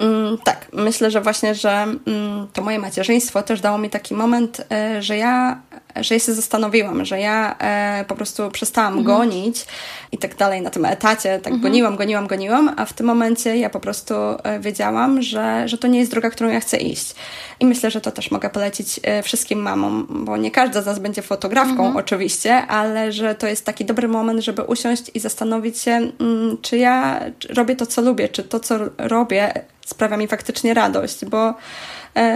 [0.00, 1.70] Mm, tak, myślę, że właśnie, że
[2.06, 5.60] mm, to moje macierzyństwo też dało mi taki moment, e, że ja,
[5.96, 9.18] że ja się zastanowiłam, że ja e, po prostu przestałam mhm.
[9.18, 9.66] gonić
[10.12, 11.60] i tak dalej na tym etacie, tak mhm.
[11.60, 15.88] goniłam, goniłam, goniłam, a w tym momencie ja po prostu e, wiedziałam, że, że to
[15.88, 17.14] nie jest droga, którą ja chcę iść.
[17.60, 21.22] I myślę, że to też mogę polecić wszystkim mamom, bo nie każda z nas będzie
[21.22, 21.96] fotografką mhm.
[21.96, 26.78] oczywiście, ale że to jest taki dobry moment, żeby usiąść i zastanowić się, mm, czy
[26.78, 29.52] ja robię to, co lubię, czy to, co robię,
[29.86, 31.54] sprawia mi faktycznie radość, bo e,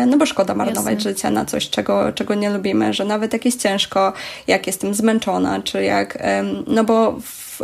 [0.06, 1.10] no bo szkoda marnować Jasne.
[1.10, 4.12] życia na coś, czego, czego nie lubimy, że nawet jak jest ciężko,
[4.46, 6.18] jak jestem zmęczona, czy jak,
[6.66, 7.60] no bo w,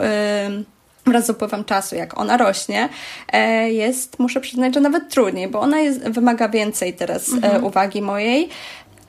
[1.06, 2.88] wraz z upływem czasu, jak ona rośnie,
[3.32, 7.64] e, jest, muszę przyznać, że nawet trudniej, bo ona jest, wymaga więcej teraz e, mhm.
[7.64, 8.48] uwagi mojej,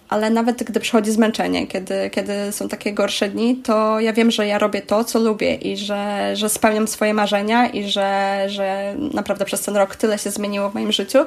[0.10, 4.48] ale nawet gdy przychodzi zmęczenie, kiedy, kiedy są takie gorsze dni, to ja wiem, że
[4.48, 9.46] ja robię to, co lubię i że, że spełniam swoje marzenia i że, że naprawdę
[9.46, 11.20] przez ten rok tyle się zmieniło w moim życiu.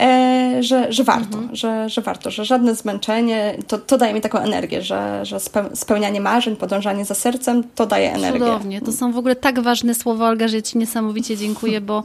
[0.00, 1.56] E, że, że warto, mhm.
[1.56, 5.38] że, że warto, że żadne zmęczenie, to, to daje mi taką energię, że, że
[5.74, 8.40] spełnianie marzeń, podążanie za sercem, to daje energię.
[8.40, 12.02] Cudownie, to są w ogóle tak ważne słowa, Olga, że ja Ci niesamowicie dziękuję, bo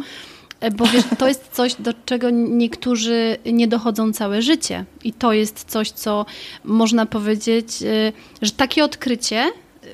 [0.60, 4.86] E, bo wiesz, to jest coś, do czego niektórzy nie dochodzą całe życie.
[5.04, 6.26] I to jest coś, co
[6.64, 9.44] można powiedzieć, e, że takie odkrycie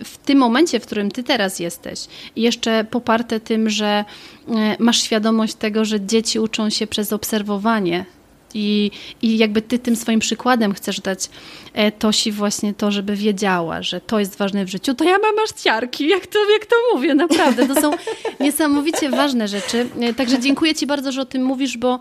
[0.04, 2.00] w tym momencie, w którym ty teraz jesteś,
[2.36, 4.06] jeszcze poparte tym, że
[4.48, 8.06] e, masz świadomość tego, że dzieci uczą się przez obserwowanie
[8.54, 11.30] i, I jakby ty tym swoim przykładem chcesz dać
[11.74, 15.36] e, Tosi właśnie to, żeby wiedziała, że to jest ważne w życiu, to ja mam
[15.44, 17.68] aż ciarki, jak to, jak to mówię, naprawdę.
[17.68, 17.92] To są
[18.40, 19.88] niesamowicie ważne rzeczy.
[20.02, 22.00] E, także dziękuję ci bardzo, że o tym mówisz, bo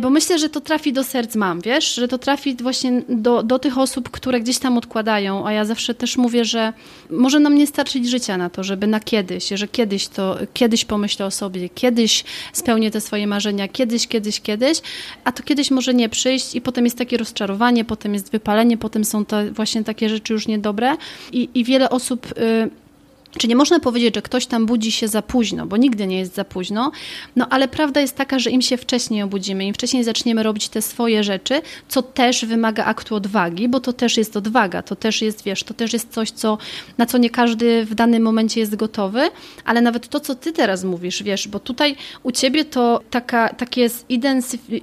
[0.00, 3.58] bo myślę, że to trafi do serc mam, wiesz, że to trafi właśnie do, do
[3.58, 6.72] tych osób, które gdzieś tam odkładają, a ja zawsze też mówię, że
[7.10, 11.26] może nam nie starczyć życia na to, żeby na kiedyś, że kiedyś to, kiedyś pomyślę
[11.26, 14.80] o sobie, kiedyś spełnię te swoje marzenia, kiedyś, kiedyś, kiedyś,
[15.24, 19.04] a to kiedyś może nie przyjść i potem jest takie rozczarowanie, potem jest wypalenie, potem
[19.04, 20.96] są to właśnie takie rzeczy już niedobre
[21.32, 22.26] i, i wiele osób...
[22.38, 22.81] Y
[23.38, 26.34] czy nie można powiedzieć, że ktoś tam budzi się za późno, bo nigdy nie jest
[26.34, 26.92] za późno,
[27.36, 30.82] no ale prawda jest taka, że im się wcześniej obudzimy, im wcześniej zaczniemy robić te
[30.82, 35.44] swoje rzeczy, co też wymaga aktu odwagi, bo to też jest odwaga, to też jest,
[35.44, 36.58] wiesz, to też jest coś, co,
[36.98, 39.30] na co nie każdy w danym momencie jest gotowy,
[39.64, 43.80] ale nawet to, co ty teraz mówisz, wiesz, bo tutaj u ciebie to taka, taki
[43.80, 44.06] jest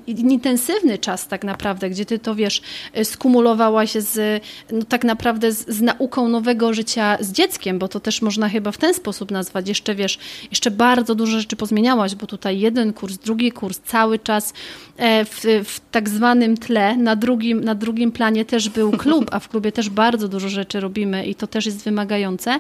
[0.08, 2.62] intensywny czas tak naprawdę, gdzie ty to, wiesz,
[3.04, 8.22] skumulowałaś z, no tak naprawdę z, z nauką nowego życia z dzieckiem, bo to też
[8.22, 9.68] można można chyba w ten sposób nazwać.
[9.68, 10.20] Jeszcze wiesz,
[10.52, 14.54] jeszcze bardzo dużo rzeczy pozmieniałaś, bo tutaj jeden kurs, drugi kurs, cały czas
[14.98, 19.40] e, w, w tak zwanym tle, na drugim, na drugim planie też był klub, a
[19.40, 22.60] w klubie też bardzo dużo rzeczy robimy i to też jest wymagające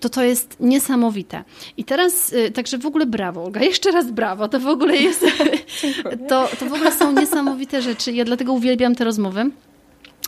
[0.00, 1.44] to to jest niesamowite.
[1.76, 5.24] I teraz, y, także w ogóle brawo, Olga, jeszcze raz brawo, to w ogóle jest,
[6.28, 8.12] to, to w ogóle są niesamowite rzeczy.
[8.12, 9.50] Ja dlatego uwielbiam te rozmowy.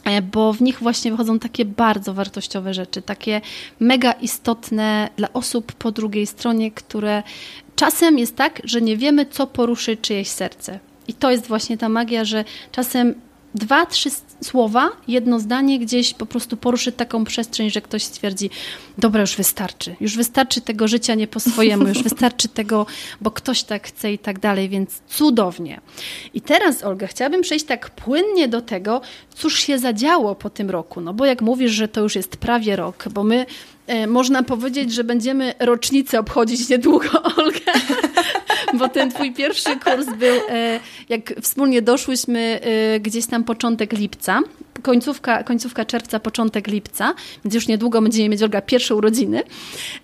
[0.05, 3.41] E, bo w nich właśnie wychodzą takie bardzo wartościowe rzeczy, takie
[3.81, 7.23] mega istotne dla osób po drugiej stronie, które
[7.77, 10.79] czasem jest tak, że nie wiemy, co poruszy czyjeś serce.
[11.09, 13.15] I to jest właśnie ta magia, że czasem
[13.55, 14.11] dwa, trzy
[14.43, 18.51] słowa, jedno zdanie gdzieś po prostu poruszy taką przestrzeń, że ktoś stwierdzi,
[18.99, 22.87] dobra, już wystarczy, już wystarczy tego życia nie po swojemu, już wystarczy tego,
[23.21, 25.81] bo ktoś tak chce i tak dalej, więc cudownie.
[26.35, 29.01] I teraz, Olga, chciałabym przejść tak płynnie do tego,
[29.35, 32.77] cóż się zadziało po tym roku, no bo jak mówisz, że to już jest prawie
[32.77, 33.47] rok, bo my
[33.87, 37.73] e, można powiedzieć, że będziemy rocznicę obchodzić niedługo, Olga
[38.79, 44.41] bo ten twój pierwszy kurs był, e, jak wspólnie doszłyśmy e, gdzieś tam początek lipca,
[44.83, 49.43] końcówka, końcówka czerwca, początek lipca, więc już niedługo będziemy mieć Olga pierwsze urodziny.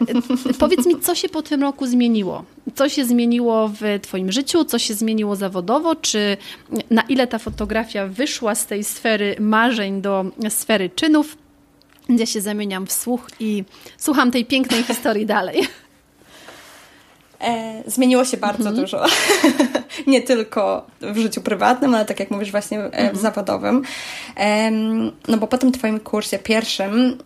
[0.01, 2.45] E, powiedz mi, co się po tym roku zmieniło?
[2.75, 4.65] Co się zmieniło w Twoim życiu?
[4.65, 5.97] Co się zmieniło zawodowo?
[5.97, 6.37] Czy
[6.91, 11.37] na ile ta fotografia wyszła z tej sfery marzeń do sfery czynów?
[12.09, 13.65] Ja się zamieniam w słuch i
[13.97, 15.69] słucham tej pięknej historii dalej.
[17.40, 18.77] E, zmieniło się bardzo mhm.
[18.77, 19.05] dużo.
[20.07, 23.16] nie tylko w życiu prywatnym, ale tak jak mówisz, właśnie e, mhm.
[23.16, 23.83] w zawodowym.
[24.37, 24.70] E,
[25.29, 27.18] no bo po tym Twoim kursie pierwszym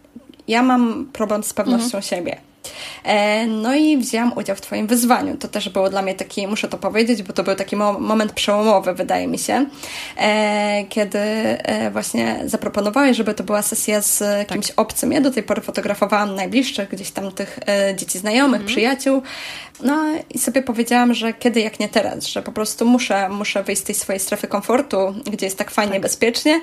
[0.49, 2.03] ja mam problem z pewnością mhm.
[2.03, 2.52] siebie.
[3.05, 5.37] E, no i wzięłam udział w Twoim wyzwaniu.
[5.37, 8.95] To też było dla mnie taki, muszę to powiedzieć, bo to był taki moment przełomowy,
[8.95, 9.67] wydaje mi się,
[10.17, 14.49] e, kiedy e, właśnie zaproponowałeś, żeby to była sesja z tak.
[14.49, 15.13] kimś obcym.
[15.13, 17.59] Ja do tej pory fotografowałam najbliższych, gdzieś tam tych
[17.97, 18.67] dzieci znajomych, mhm.
[18.67, 19.23] przyjaciół.
[19.83, 23.83] No i sobie powiedziałam, że kiedy jak nie teraz, że po prostu muszę, muszę wyjść
[23.83, 26.03] z tej swojej strefy komfortu, gdzie jest tak fajnie, tak.
[26.03, 26.61] bezpiecznie,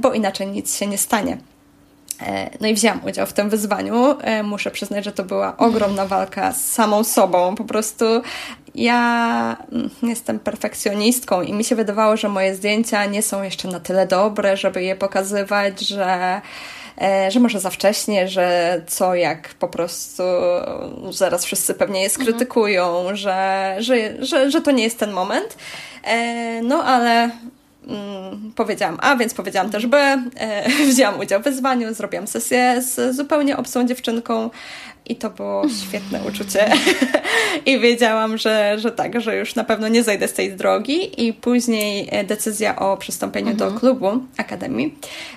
[0.00, 1.38] bo inaczej nic się nie stanie.
[2.22, 4.16] E, no i wzięłam udział w tym wyzwaniu.
[4.20, 7.54] E, muszę przyznać, że to była ogromna walka z samą sobą.
[7.54, 8.04] Po prostu
[8.74, 13.80] ja mm, jestem perfekcjonistką i mi się wydawało, że moje zdjęcia nie są jeszcze na
[13.80, 16.40] tyle dobre, żeby je pokazywać, że
[17.02, 20.22] e, że może za wcześnie, że co jak po prostu
[21.10, 23.16] zaraz wszyscy pewnie je skrytykują, mhm.
[23.16, 25.56] że, że, że, że to nie jest ten moment.
[26.62, 27.30] No ale
[27.88, 30.22] Mm, powiedziałam A, więc powiedziałam też B.
[30.36, 34.50] E, wzięłam udział w wyzwaniu, zrobiłam sesję z zupełnie obcą dziewczynką
[35.06, 36.72] i to było świetne uczucie.
[37.66, 41.26] I wiedziałam, że, że tak, że już na pewno nie zejdę z tej drogi.
[41.26, 43.72] I później e, decyzja o przystąpieniu mhm.
[43.72, 44.94] do klubu Akademii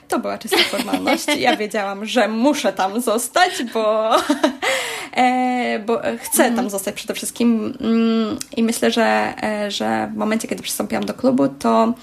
[0.08, 1.26] to była czysta formalność.
[1.38, 4.16] Ja wiedziałam, że muszę tam zostać, bo,
[5.16, 6.56] e, bo chcę mhm.
[6.56, 7.78] tam zostać przede wszystkim.
[7.82, 11.94] Mm, I myślę, że, e, że w momencie, kiedy przystąpiłam do klubu, to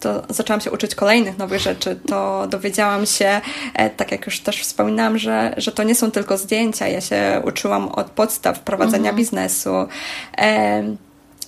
[0.00, 3.40] to zaczęłam się uczyć kolejnych nowych rzeczy, to dowiedziałam się,
[3.74, 6.88] e, tak jak już też wspominałam, że, że to nie są tylko zdjęcia.
[6.88, 9.16] Ja się uczyłam od podstaw prowadzenia mhm.
[9.16, 9.86] biznesu.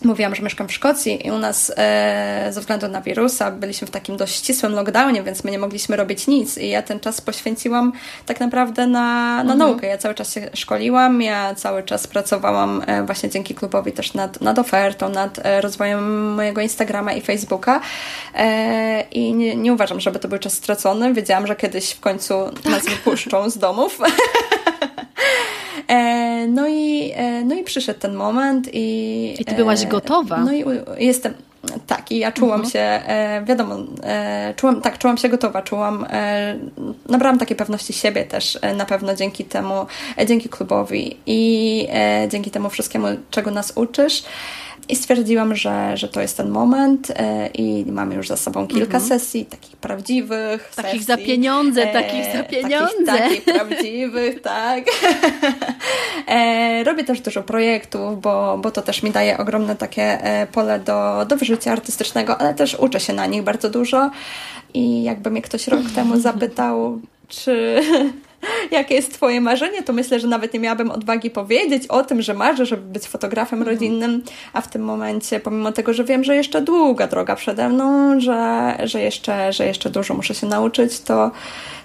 [0.04, 3.90] Mówiłam, że mieszkam w Szkocji i u nas e, ze względu na wirusa byliśmy w
[3.90, 7.92] takim dość ścisłym lockdownie, więc my nie mogliśmy robić nic i ja ten czas poświęciłam
[8.26, 9.58] tak naprawdę na, na mhm.
[9.58, 9.86] naukę.
[9.86, 14.40] Ja cały czas się szkoliłam, ja cały czas pracowałam e, właśnie dzięki klubowi też nad,
[14.40, 17.80] nad ofertą, nad e, rozwojem mojego Instagrama i Facebooka
[18.34, 21.14] e, i nie, nie, uważam, żeby to był czas stracony.
[21.14, 22.72] Wiedziałam, że kiedyś w końcu tak.
[22.72, 23.98] nas wypuszczą z domów.
[25.88, 29.34] E, no, i, e, no i przyszedł ten moment i...
[29.38, 30.38] I ty byłaś e, gotowa.
[30.38, 30.64] No i
[30.98, 31.34] jestem...
[31.86, 32.70] Tak, i ja czułam mhm.
[32.72, 33.02] się,
[33.44, 33.76] wiadomo,
[34.56, 36.06] czułam, tak, czułam się gotowa, czułam,
[37.08, 39.86] nabrałam takiej pewności siebie też na pewno dzięki temu,
[40.26, 41.88] dzięki klubowi i
[42.28, 44.22] dzięki temu wszystkiemu, czego nas uczysz.
[44.88, 48.98] I stwierdziłam, że, że to jest ten moment e, i mamy już za sobą kilka
[48.98, 49.04] mhm.
[49.04, 50.72] sesji, takich prawdziwych.
[50.76, 53.06] Takich sesji, za pieniądze, e, takich za pieniądze.
[53.06, 54.84] Takich, takich prawdziwych, tak.
[56.26, 60.80] E, robię też dużo projektów, bo, bo to też mi daje ogromne takie e, pole
[60.80, 64.10] do, do wyżycia artystycznego, ale też uczę się na nich bardzo dużo.
[64.74, 67.82] I jakby mnie ktoś rok temu zapytał, czy
[68.70, 72.34] jakie jest Twoje marzenie, to myślę, że nawet nie miałabym odwagi powiedzieć o tym, że
[72.34, 73.76] marzę, żeby być fotografem mhm.
[73.76, 74.22] rodzinnym,
[74.52, 78.74] a w tym momencie, pomimo tego, że wiem, że jeszcze długa droga przede mną, że,
[78.84, 81.30] że, jeszcze, że jeszcze dużo muszę się nauczyć, to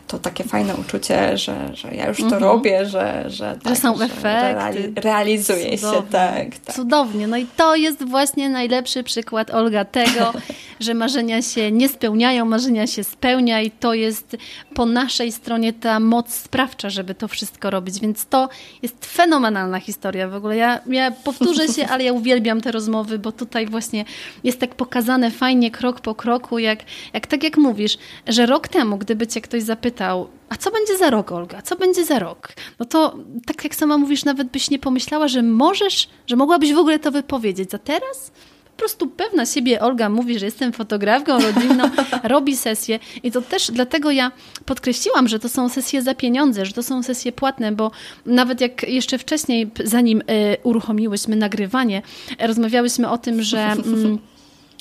[0.07, 2.43] to takie fajne uczucie, że, że ja już to mhm.
[2.43, 4.53] robię, że, że, tak, że są że efekty.
[4.53, 5.97] Reali realizuje Cudownie.
[5.97, 6.07] się.
[6.11, 6.75] Tak, tak.
[6.75, 7.27] Cudownie.
[7.27, 10.33] No i to jest właśnie najlepszy przykład, Olga, tego,
[10.79, 14.37] że marzenia się nie spełniają, marzenia się spełnia i to jest
[14.73, 17.99] po naszej stronie ta moc sprawcza, żeby to wszystko robić.
[17.99, 18.49] Więc to
[18.81, 20.57] jest fenomenalna historia w ogóle.
[20.57, 24.05] Ja, ja powtórzę się, ale ja uwielbiam te rozmowy, bo tutaj właśnie
[24.43, 26.79] jest tak pokazane fajnie krok po kroku, jak,
[27.13, 30.97] jak tak jak mówisz, że rok temu, gdyby cię ktoś zapytał, zapytał, a co będzie
[30.97, 31.61] za rok, Olga?
[31.61, 32.53] Co będzie za rok?
[32.79, 36.77] No to tak jak sama mówisz, nawet byś nie pomyślała, że możesz, że mogłabyś w
[36.77, 37.71] ogóle to wypowiedzieć.
[37.71, 38.31] Za teraz?
[38.65, 41.83] Po prostu pewna siebie Olga mówi, że jestem fotografką rodzinną,
[42.33, 44.31] robi sesje i to też dlatego ja
[44.65, 47.91] podkreśliłam, że to są sesje za pieniądze, że to są sesje płatne, bo
[48.25, 50.23] nawet jak jeszcze wcześniej, zanim y,
[50.63, 52.01] uruchomiłyśmy nagrywanie,
[52.39, 53.61] rozmawiałyśmy o tym, że...
[53.85, 54.30] Mm,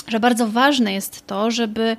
[0.08, 1.96] że bardzo ważne jest to, żeby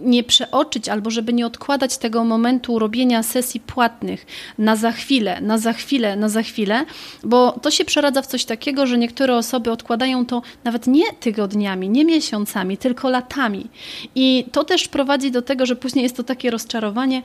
[0.00, 4.26] nie przeoczyć albo żeby nie odkładać tego momentu robienia sesji płatnych
[4.58, 6.84] na za chwilę, na za chwilę, na za chwilę,
[7.24, 11.88] bo to się przeradza w coś takiego, że niektóre osoby odkładają to nawet nie tygodniami,
[11.88, 13.66] nie miesiącami, tylko latami.
[14.14, 17.22] I to też prowadzi do tego, że później jest to takie rozczarowanie,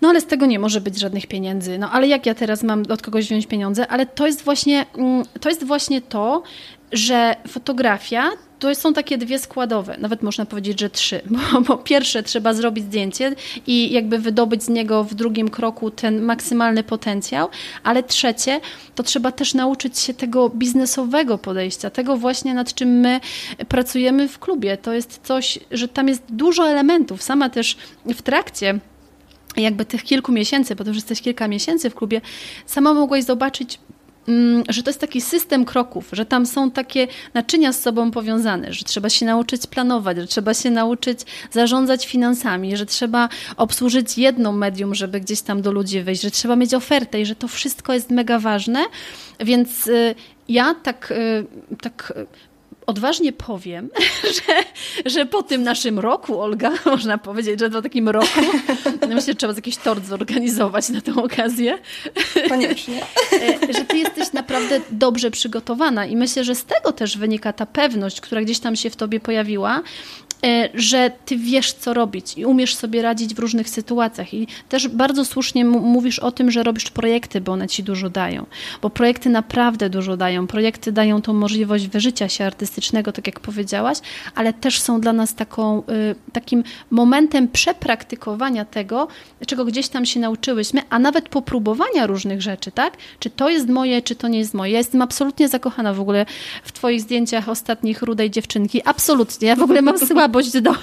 [0.00, 1.78] no ale z tego nie może być żadnych pieniędzy.
[1.78, 3.88] No ale jak ja teraz mam od kogoś wziąć pieniądze?
[3.88, 6.42] Ale to jest właśnie mm, to, jest właśnie to
[6.92, 8.30] że fotografia
[8.62, 12.84] to są takie dwie składowe, nawet można powiedzieć, że trzy, bo, bo, pierwsze trzeba zrobić
[12.84, 13.34] zdjęcie
[13.66, 17.48] i jakby wydobyć z niego w drugim kroku ten maksymalny potencjał,
[17.82, 18.60] ale trzecie
[18.94, 23.20] to trzeba też nauczyć się tego biznesowego podejścia, tego właśnie nad czym my
[23.68, 24.76] pracujemy w klubie.
[24.76, 27.22] To jest coś, że tam jest dużo elementów.
[27.22, 28.78] Sama też w trakcie
[29.56, 32.20] jakby tych kilku miesięcy, bo to już jesteś kilka miesięcy w klubie,
[32.66, 33.78] sama mogłaś zobaczyć
[34.68, 38.84] że to jest taki system kroków, że tam są takie naczynia z sobą powiązane, że
[38.84, 44.94] trzeba się nauczyć planować, że trzeba się nauczyć zarządzać finansami, że trzeba obsłużyć jedno medium,
[44.94, 48.10] żeby gdzieś tam do ludzi wyjść, że trzeba mieć ofertę i że to wszystko jest
[48.10, 48.84] mega ważne.
[49.40, 50.14] Więc y,
[50.48, 52.12] ja tak, y, tak
[52.86, 53.90] odważnie powiem,
[54.36, 54.64] że,
[55.10, 58.40] że po tym naszym roku, Olga, można powiedzieć, że po takim roku,
[59.08, 61.78] myślę, że trzeba jakiś tort zorganizować na tę okazję.
[62.48, 63.02] Koniecznie.
[63.32, 67.66] E, że ty jesteś naprawdę dobrze przygotowana i myślę, że z tego też wynika ta
[67.66, 69.82] pewność, która gdzieś tam się w tobie pojawiła,
[70.74, 74.34] że ty wiesz, co robić i umiesz sobie radzić w różnych sytuacjach.
[74.34, 78.46] I też bardzo słusznie mówisz o tym, że robisz projekty, bo one ci dużo dają.
[78.82, 80.46] Bo projekty naprawdę dużo dają.
[80.46, 83.98] Projekty dają tą możliwość wyżycia się artystycznego, tak jak powiedziałaś,
[84.34, 89.08] ale też są dla nas taką, y, takim momentem przepraktykowania tego,
[89.46, 92.96] czego gdzieś tam się nauczyłyśmy, a nawet popróbowania różnych rzeczy, tak?
[93.18, 94.72] Czy to jest moje, czy to nie jest moje.
[94.72, 96.26] Ja jestem absolutnie zakochana w ogóle
[96.64, 98.82] w Twoich zdjęciach ostatnich rudej dziewczynki.
[98.84, 99.48] Absolutnie.
[99.48, 100.74] Ja w ogóle mam słabo słabość do,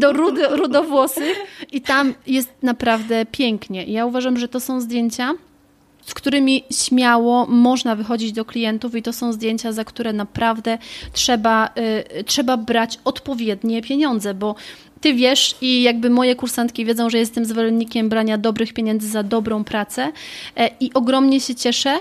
[0.00, 1.36] do rudo, rudowłosych
[1.72, 3.84] i tam jest naprawdę pięknie.
[3.84, 5.34] ja uważam, że to są zdjęcia,
[6.06, 10.78] z którymi śmiało można wychodzić do klientów i to są zdjęcia, za które naprawdę
[11.12, 11.70] trzeba,
[12.18, 14.54] y, trzeba brać odpowiednie pieniądze, bo
[15.00, 19.64] ty wiesz i jakby moje kursantki wiedzą, że jestem zwolennikiem brania dobrych pieniędzy za dobrą
[19.64, 21.98] pracę y, i ogromnie się cieszę,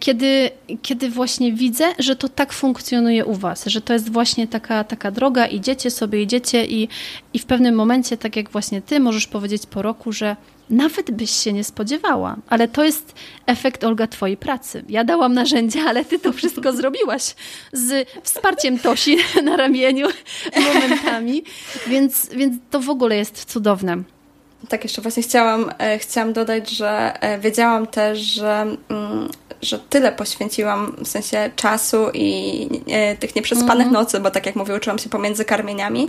[0.00, 0.50] kiedy,
[0.82, 5.10] kiedy właśnie widzę, że to tak funkcjonuje u Was, że to jest właśnie taka, taka
[5.10, 6.88] droga, idziecie sobie, idziecie i,
[7.34, 10.36] i w pewnym momencie, tak jak właśnie Ty możesz powiedzieć po roku, że
[10.70, 13.14] nawet byś się nie spodziewała, ale to jest
[13.46, 14.84] efekt, Olga, Twojej pracy.
[14.88, 17.34] Ja dałam narzędzia, ale Ty to wszystko zrobiłaś
[17.72, 20.08] z wsparciem Tosi na ramieniu
[20.74, 21.42] momentami,
[21.86, 24.02] więc, więc to w ogóle jest cudowne.
[24.68, 29.28] Tak, jeszcze właśnie chciałam, e, chciałam dodać, że e, wiedziałam też, że mm,
[29.62, 33.92] że tyle poświęciłam w sensie czasu i e, tych nieprzespanych mm -hmm.
[33.92, 36.08] nocy, bo tak jak mówię, uczyłam się pomiędzy karmieniami,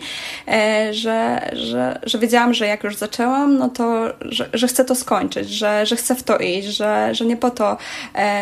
[0.91, 5.49] że, że, że wiedziałam, że jak już zaczęłam, no to, że, że chcę to skończyć,
[5.49, 7.77] że, że chcę w to iść, że, że nie po to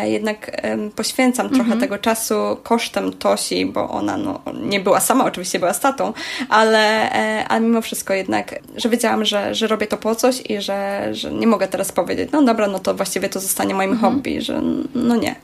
[0.04, 0.62] jednak
[0.96, 1.56] poświęcam mm -hmm.
[1.56, 1.80] trochę mhm.
[1.80, 6.12] tego czasu kosztem Tosi, bo ona no, nie była sama, oczywiście była statą,
[6.48, 7.10] ale,
[7.48, 11.32] ale mimo wszystko jednak, że wiedziałam, że, że robię to po coś i że, że
[11.32, 14.14] nie mogę teraz powiedzieć, no dobra, no to właściwie to zostanie moim mm -hmm.
[14.14, 14.62] hobby, że
[14.94, 15.34] no nie.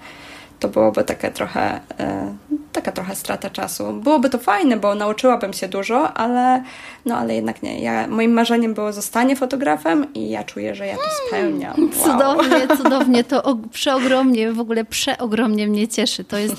[0.61, 2.35] To byłoby takie trochę, e,
[2.73, 3.93] taka trochę strata czasu.
[3.93, 6.63] Byłoby to fajne, bo nauczyłabym się dużo, ale,
[7.07, 7.81] no, ale jednak nie.
[7.81, 11.75] Ja, moim marzeniem było zostanie fotografem i ja czuję, że ja to spełniam.
[12.07, 12.13] Wow.
[12.13, 13.25] Cudownie, cudownie.
[13.25, 16.25] To przeogromnie, w ogóle przeogromnie mnie cieszy.
[16.25, 16.57] To jest,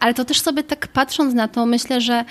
[0.00, 2.24] ale to też sobie tak patrząc na to, myślę, że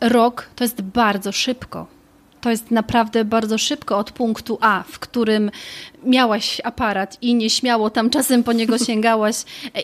[0.00, 1.99] rok to jest bardzo szybko
[2.40, 5.50] to jest naprawdę bardzo szybko od punktu A, w którym
[6.04, 9.36] miałaś aparat i nieśmiało tam czasem po niego sięgałaś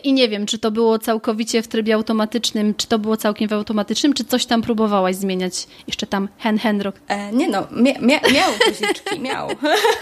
[0.03, 3.53] i nie wiem, czy to było całkowicie w trybie automatycznym, czy to było całkiem w
[3.53, 5.67] automatycznym, czy coś tam próbowałaś zmieniać.
[5.87, 6.97] Jeszcze tam hen, hen rock.
[7.07, 9.49] E, nie no, mia, mia, miał guziczki, miał.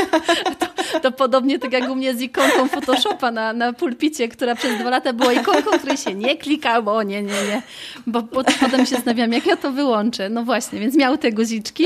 [0.59, 4.79] to, to, podobnie tak jak u mnie z ikonką Photoshopa na, na pulpicie, która przez
[4.79, 7.61] dwa lata była ikonką, której się nie klikało, nie, nie, nie.
[8.07, 10.29] Bo potem się zastanawiam, jak ja to wyłączę.
[10.29, 11.83] No właśnie, więc miał te guziczki.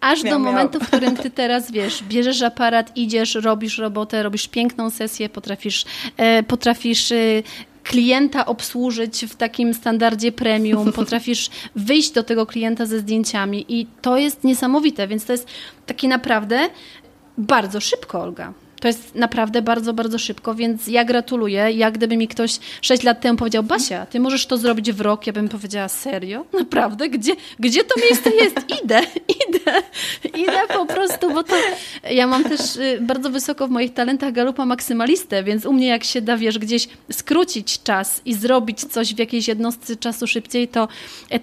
[0.00, 0.86] Aż miał, do momentu, miał.
[0.86, 5.84] w którym ty teraz, wiesz, bierzesz aparat, idziesz, robisz robotę, robisz piękną sesję, potrafisz,
[6.16, 7.42] e, potrafisz e,
[7.82, 14.16] klienta obsłużyć w takim standardzie premium, potrafisz wyjść do tego klienta ze zdjęciami i to
[14.16, 15.48] jest niesamowite, więc to jest
[15.86, 16.68] taki naprawdę
[17.38, 18.52] bardzo szybko, Olga.
[18.84, 21.72] To jest naprawdę bardzo, bardzo szybko, więc ja gratuluję.
[21.72, 25.26] Jak gdyby mi ktoś 6 lat temu powiedział, Basia, ty możesz to zrobić w rok,
[25.26, 26.44] ja bym powiedziała, serio?
[26.60, 27.08] Naprawdę?
[27.08, 28.56] Gdzie, gdzie to miejsce jest?
[28.84, 29.00] Idę,
[29.48, 29.82] idę,
[30.42, 31.54] idę po prostu, bo to
[32.10, 36.04] ja mam też y, bardzo wysoko w moich talentach galupa maksymalistę, więc u mnie jak
[36.04, 40.88] się da, wiesz, gdzieś skrócić czas i zrobić coś w jakiejś jednostce czasu szybciej, to,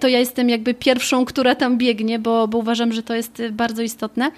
[0.00, 3.50] to ja jestem jakby pierwszą, która tam biegnie, bo, bo uważam, że to jest y,
[3.50, 4.30] bardzo istotne.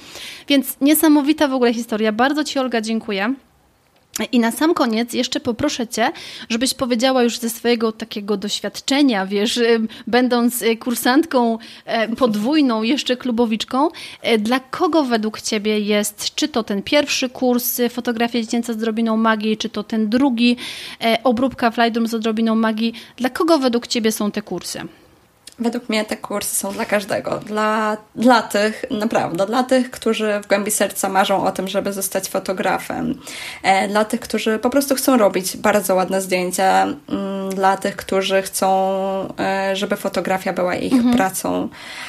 [0.48, 2.12] Więc niesamowita w ogóle historia.
[2.12, 3.34] Bardzo Ci Olga dziękuję dziękuję.
[4.32, 6.10] I na sam koniec jeszcze poproszę Cię,
[6.48, 13.16] żebyś powiedziała już ze swojego takiego doświadczenia, wiesz, y, będąc y, kursantką e, podwójną, jeszcze
[13.16, 13.88] klubowiczką,
[14.22, 18.76] e, dla kogo według Ciebie jest, czy to ten pierwszy kurs y, fotografia dziecięca z
[18.76, 20.56] odrobiną magii, czy to ten drugi
[21.04, 24.80] e, obróbka w Lightroom z odrobiną magii, dla kogo według Ciebie są te kursy?
[25.58, 27.38] Według mnie te kursy są dla każdego.
[27.38, 32.28] Dla, dla tych, naprawdę, dla tych, którzy w głębi serca marzą o tym, żeby zostać
[32.28, 33.20] fotografem.
[33.62, 36.82] E, dla tych, którzy po prostu chcą robić bardzo ładne zdjęcia.
[37.08, 38.68] Mm, dla tych, którzy chcą,
[39.38, 41.16] e, żeby fotografia była ich mhm.
[41.16, 41.68] pracą.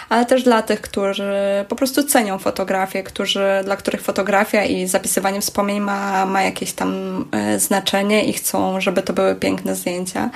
[0.09, 1.33] Ale też dla tych, którzy
[1.69, 7.25] po prostu cenią fotografię, którzy, dla których fotografia i zapisywanie wspomnień ma, ma jakieś tam
[7.31, 10.29] e, znaczenie i chcą, żeby to były piękne zdjęcia.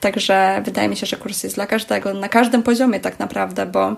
[0.00, 2.14] Także wydaje mi się, że kurs jest dla każdego.
[2.14, 3.96] Na każdy każdym poziomie tak naprawdę, bo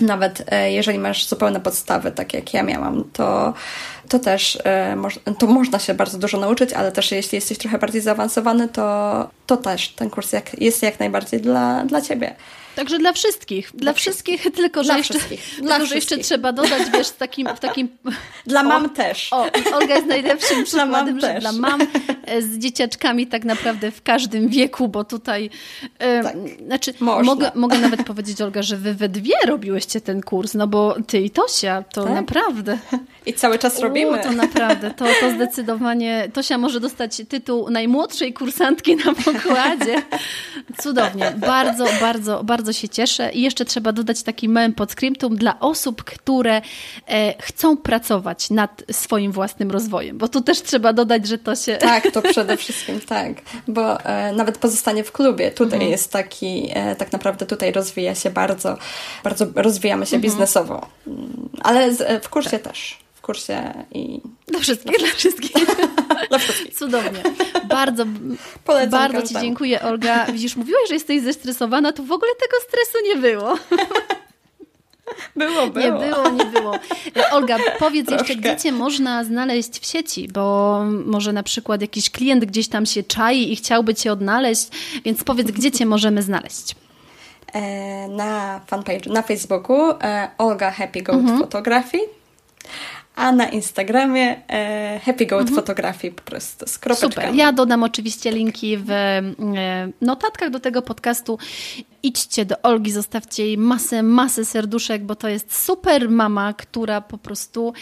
[0.00, 3.54] nawet e, jeżeli masz zupełne podstawy, tak jak ja miałam, to,
[4.08, 4.96] to też e,
[5.38, 9.56] to można się bardzo dużo nauczyć, ale też jeśli jesteś trochę bardziej zaawansowany, to, to
[9.56, 12.36] też ten kurs jak, jest jak najbardziej dla, dla Ciebie.
[12.76, 13.70] Także dla wszystkich.
[13.70, 15.60] Dla, dla wszystkich, wszystkich, tylko że, jeszcze, wszystkich.
[15.62, 17.48] Dla tylko, że jeszcze trzeba dodać, wiesz, w takim...
[17.56, 17.88] W takim
[18.46, 19.32] dla mam też.
[19.32, 21.80] O, Olga jest najlepszym przykładem, że dla mam
[22.26, 25.50] e, z dzieciaczkami tak naprawdę w każdym wieku, bo tutaj...
[25.98, 26.36] E, tak,
[26.66, 30.96] znaczy, mogę, mogę nawet powiedzieć, Olga, że wy we dwie robiłyście ten kurs, no bo
[31.06, 32.14] ty i Tosia, to tak?
[32.14, 32.78] naprawdę...
[33.26, 34.20] I cały czas robimy.
[34.20, 36.28] U, to naprawdę, to, to zdecydowanie...
[36.32, 40.02] Tosia może dostać tytuł najmłodszej kursantki na pokładzie.
[40.78, 41.32] Cudownie.
[41.36, 43.32] Bardzo, bardzo, bardzo się cieszę.
[43.32, 46.62] I jeszcze trzeba dodać taki małym podskryptum dla osób, które
[47.08, 51.78] e, chcą pracować nad swoim własnym rozwojem, bo tu też trzeba dodać, że to się...
[51.94, 55.92] Tak, to przede wszystkim tak, bo e, nawet pozostanie w klubie, tutaj mhm.
[55.92, 58.78] jest taki, e, tak naprawdę tutaj rozwija się bardzo,
[59.24, 60.22] bardzo rozwijamy się mhm.
[60.22, 60.86] biznesowo,
[61.62, 62.62] ale z, w kursie tak.
[62.62, 64.20] też kursie i...
[64.46, 65.52] Dla wszystkich, dla wszystkich.
[66.28, 66.74] dla wszystkich.
[66.74, 67.22] Cudownie.
[67.68, 68.04] Bardzo,
[68.64, 70.26] Polecam bardzo Ci dziękuję, Olga.
[70.26, 73.58] Widzisz, mówiłaś, że jesteś zestresowana, to w ogóle tego stresu nie było.
[75.36, 75.84] Było, było.
[75.84, 76.78] Nie było, nie było.
[77.30, 78.26] Olga, powiedz Troszkę.
[78.26, 82.86] jeszcze, gdzie Cię można znaleźć w sieci, bo może na przykład jakiś klient gdzieś tam
[82.86, 84.68] się czai i chciałby Cię odnaleźć,
[85.04, 86.74] więc powiedz, gdzie Cię możemy znaleźć
[87.52, 91.38] e, na fanpage, na Facebooku e, Olga Happy Goat mhm.
[91.38, 91.98] Photography
[93.16, 95.56] a na Instagramie e, Happy Goat mhm.
[95.56, 97.12] Fotografii po prostu z kropeczkami.
[97.12, 97.34] Super.
[97.34, 99.22] Ja dodam oczywiście linki w e,
[100.00, 101.38] notatkach do tego podcastu.
[102.02, 107.18] Idźcie do Olgi, zostawcie jej masę, masę serduszek, bo to jest super mama, która po
[107.18, 107.72] prostu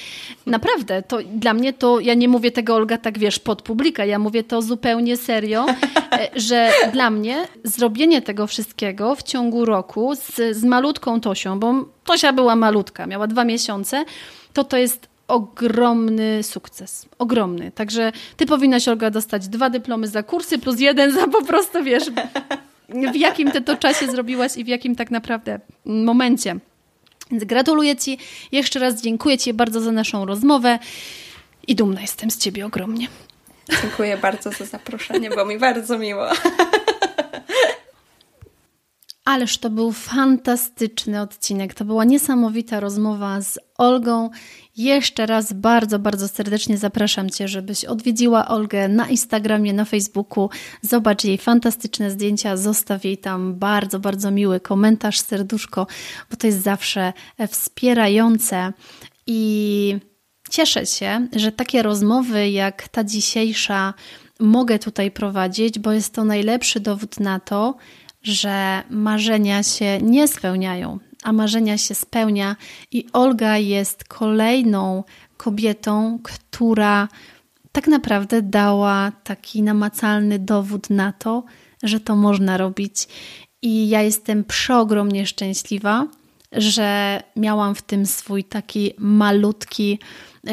[0.46, 4.18] naprawdę, to dla mnie to, ja nie mówię tego Olga tak wiesz, pod publika, ja
[4.18, 5.66] mówię to zupełnie serio,
[6.12, 11.74] e, że dla mnie zrobienie tego wszystkiego w ciągu roku z, z malutką Tosią, bo
[12.04, 14.04] Tosia była malutka, miała dwa miesiące,
[14.52, 17.06] to to jest ogromny sukces.
[17.18, 17.70] Ogromny.
[17.70, 22.04] Także ty powinnaś, Olga, dostać dwa dyplomy za kursy plus jeden za po prostu, wiesz,
[23.12, 26.56] w jakim ty to czasie zrobiłaś i w jakim tak naprawdę momencie.
[27.30, 28.18] Więc gratuluję Ci.
[28.52, 30.78] Jeszcze raz dziękuję Ci bardzo za naszą rozmowę
[31.66, 33.08] i dumna jestem z Ciebie ogromnie.
[33.82, 36.26] Dziękuję bardzo za zaproszenie, bo mi bardzo miło.
[39.24, 41.74] Ależ to był fantastyczny odcinek.
[41.74, 44.30] To była niesamowita rozmowa z Olgą.
[44.76, 50.50] Jeszcze raz bardzo, bardzo serdecznie zapraszam Cię, żebyś odwiedziła Olgę na Instagramie, na Facebooku.
[50.82, 55.86] Zobacz jej fantastyczne zdjęcia, zostaw jej tam bardzo, bardzo miły komentarz, serduszko,
[56.30, 57.12] bo to jest zawsze
[57.48, 58.72] wspierające
[59.26, 59.96] i
[60.50, 63.94] cieszę się, że takie rozmowy jak ta dzisiejsza
[64.40, 67.74] mogę tutaj prowadzić, bo jest to najlepszy dowód na to,
[68.22, 72.56] że marzenia się nie spełniają, a marzenia się spełnia,
[72.92, 75.04] i Olga jest kolejną
[75.36, 77.08] kobietą, która
[77.72, 81.44] tak naprawdę dała taki namacalny dowód na to,
[81.82, 83.08] że to można robić.
[83.62, 86.06] I ja jestem przeogromnie szczęśliwa,
[86.53, 89.98] że miałam w tym swój taki malutki,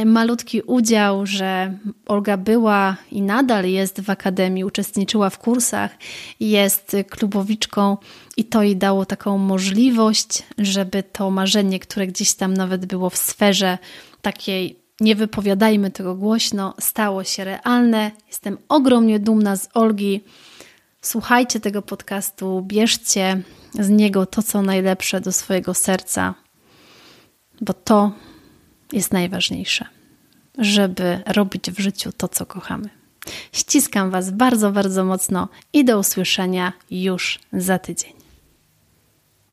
[0.05, 5.91] malutki udział, że Olga była i nadal jest w akademii, uczestniczyła w kursach,
[6.39, 7.97] jest klubowiczką
[8.37, 13.17] i to jej dało taką możliwość, żeby to marzenie, które gdzieś tam nawet było w
[13.17, 13.77] sferze
[14.21, 18.11] takiej nie wypowiadajmy tego głośno, stało się realne.
[18.27, 20.21] Jestem ogromnie dumna z Olgi.
[21.01, 23.41] Słuchajcie tego podcastu, bierzcie
[23.73, 26.33] z niego to, co najlepsze do swojego serca,
[27.61, 28.11] bo to
[28.91, 29.85] jest najważniejsze,
[30.57, 32.89] żeby robić w życiu to, co kochamy.
[33.51, 38.18] Ściskam Was bardzo, bardzo mocno i do usłyszenia już za tydzień.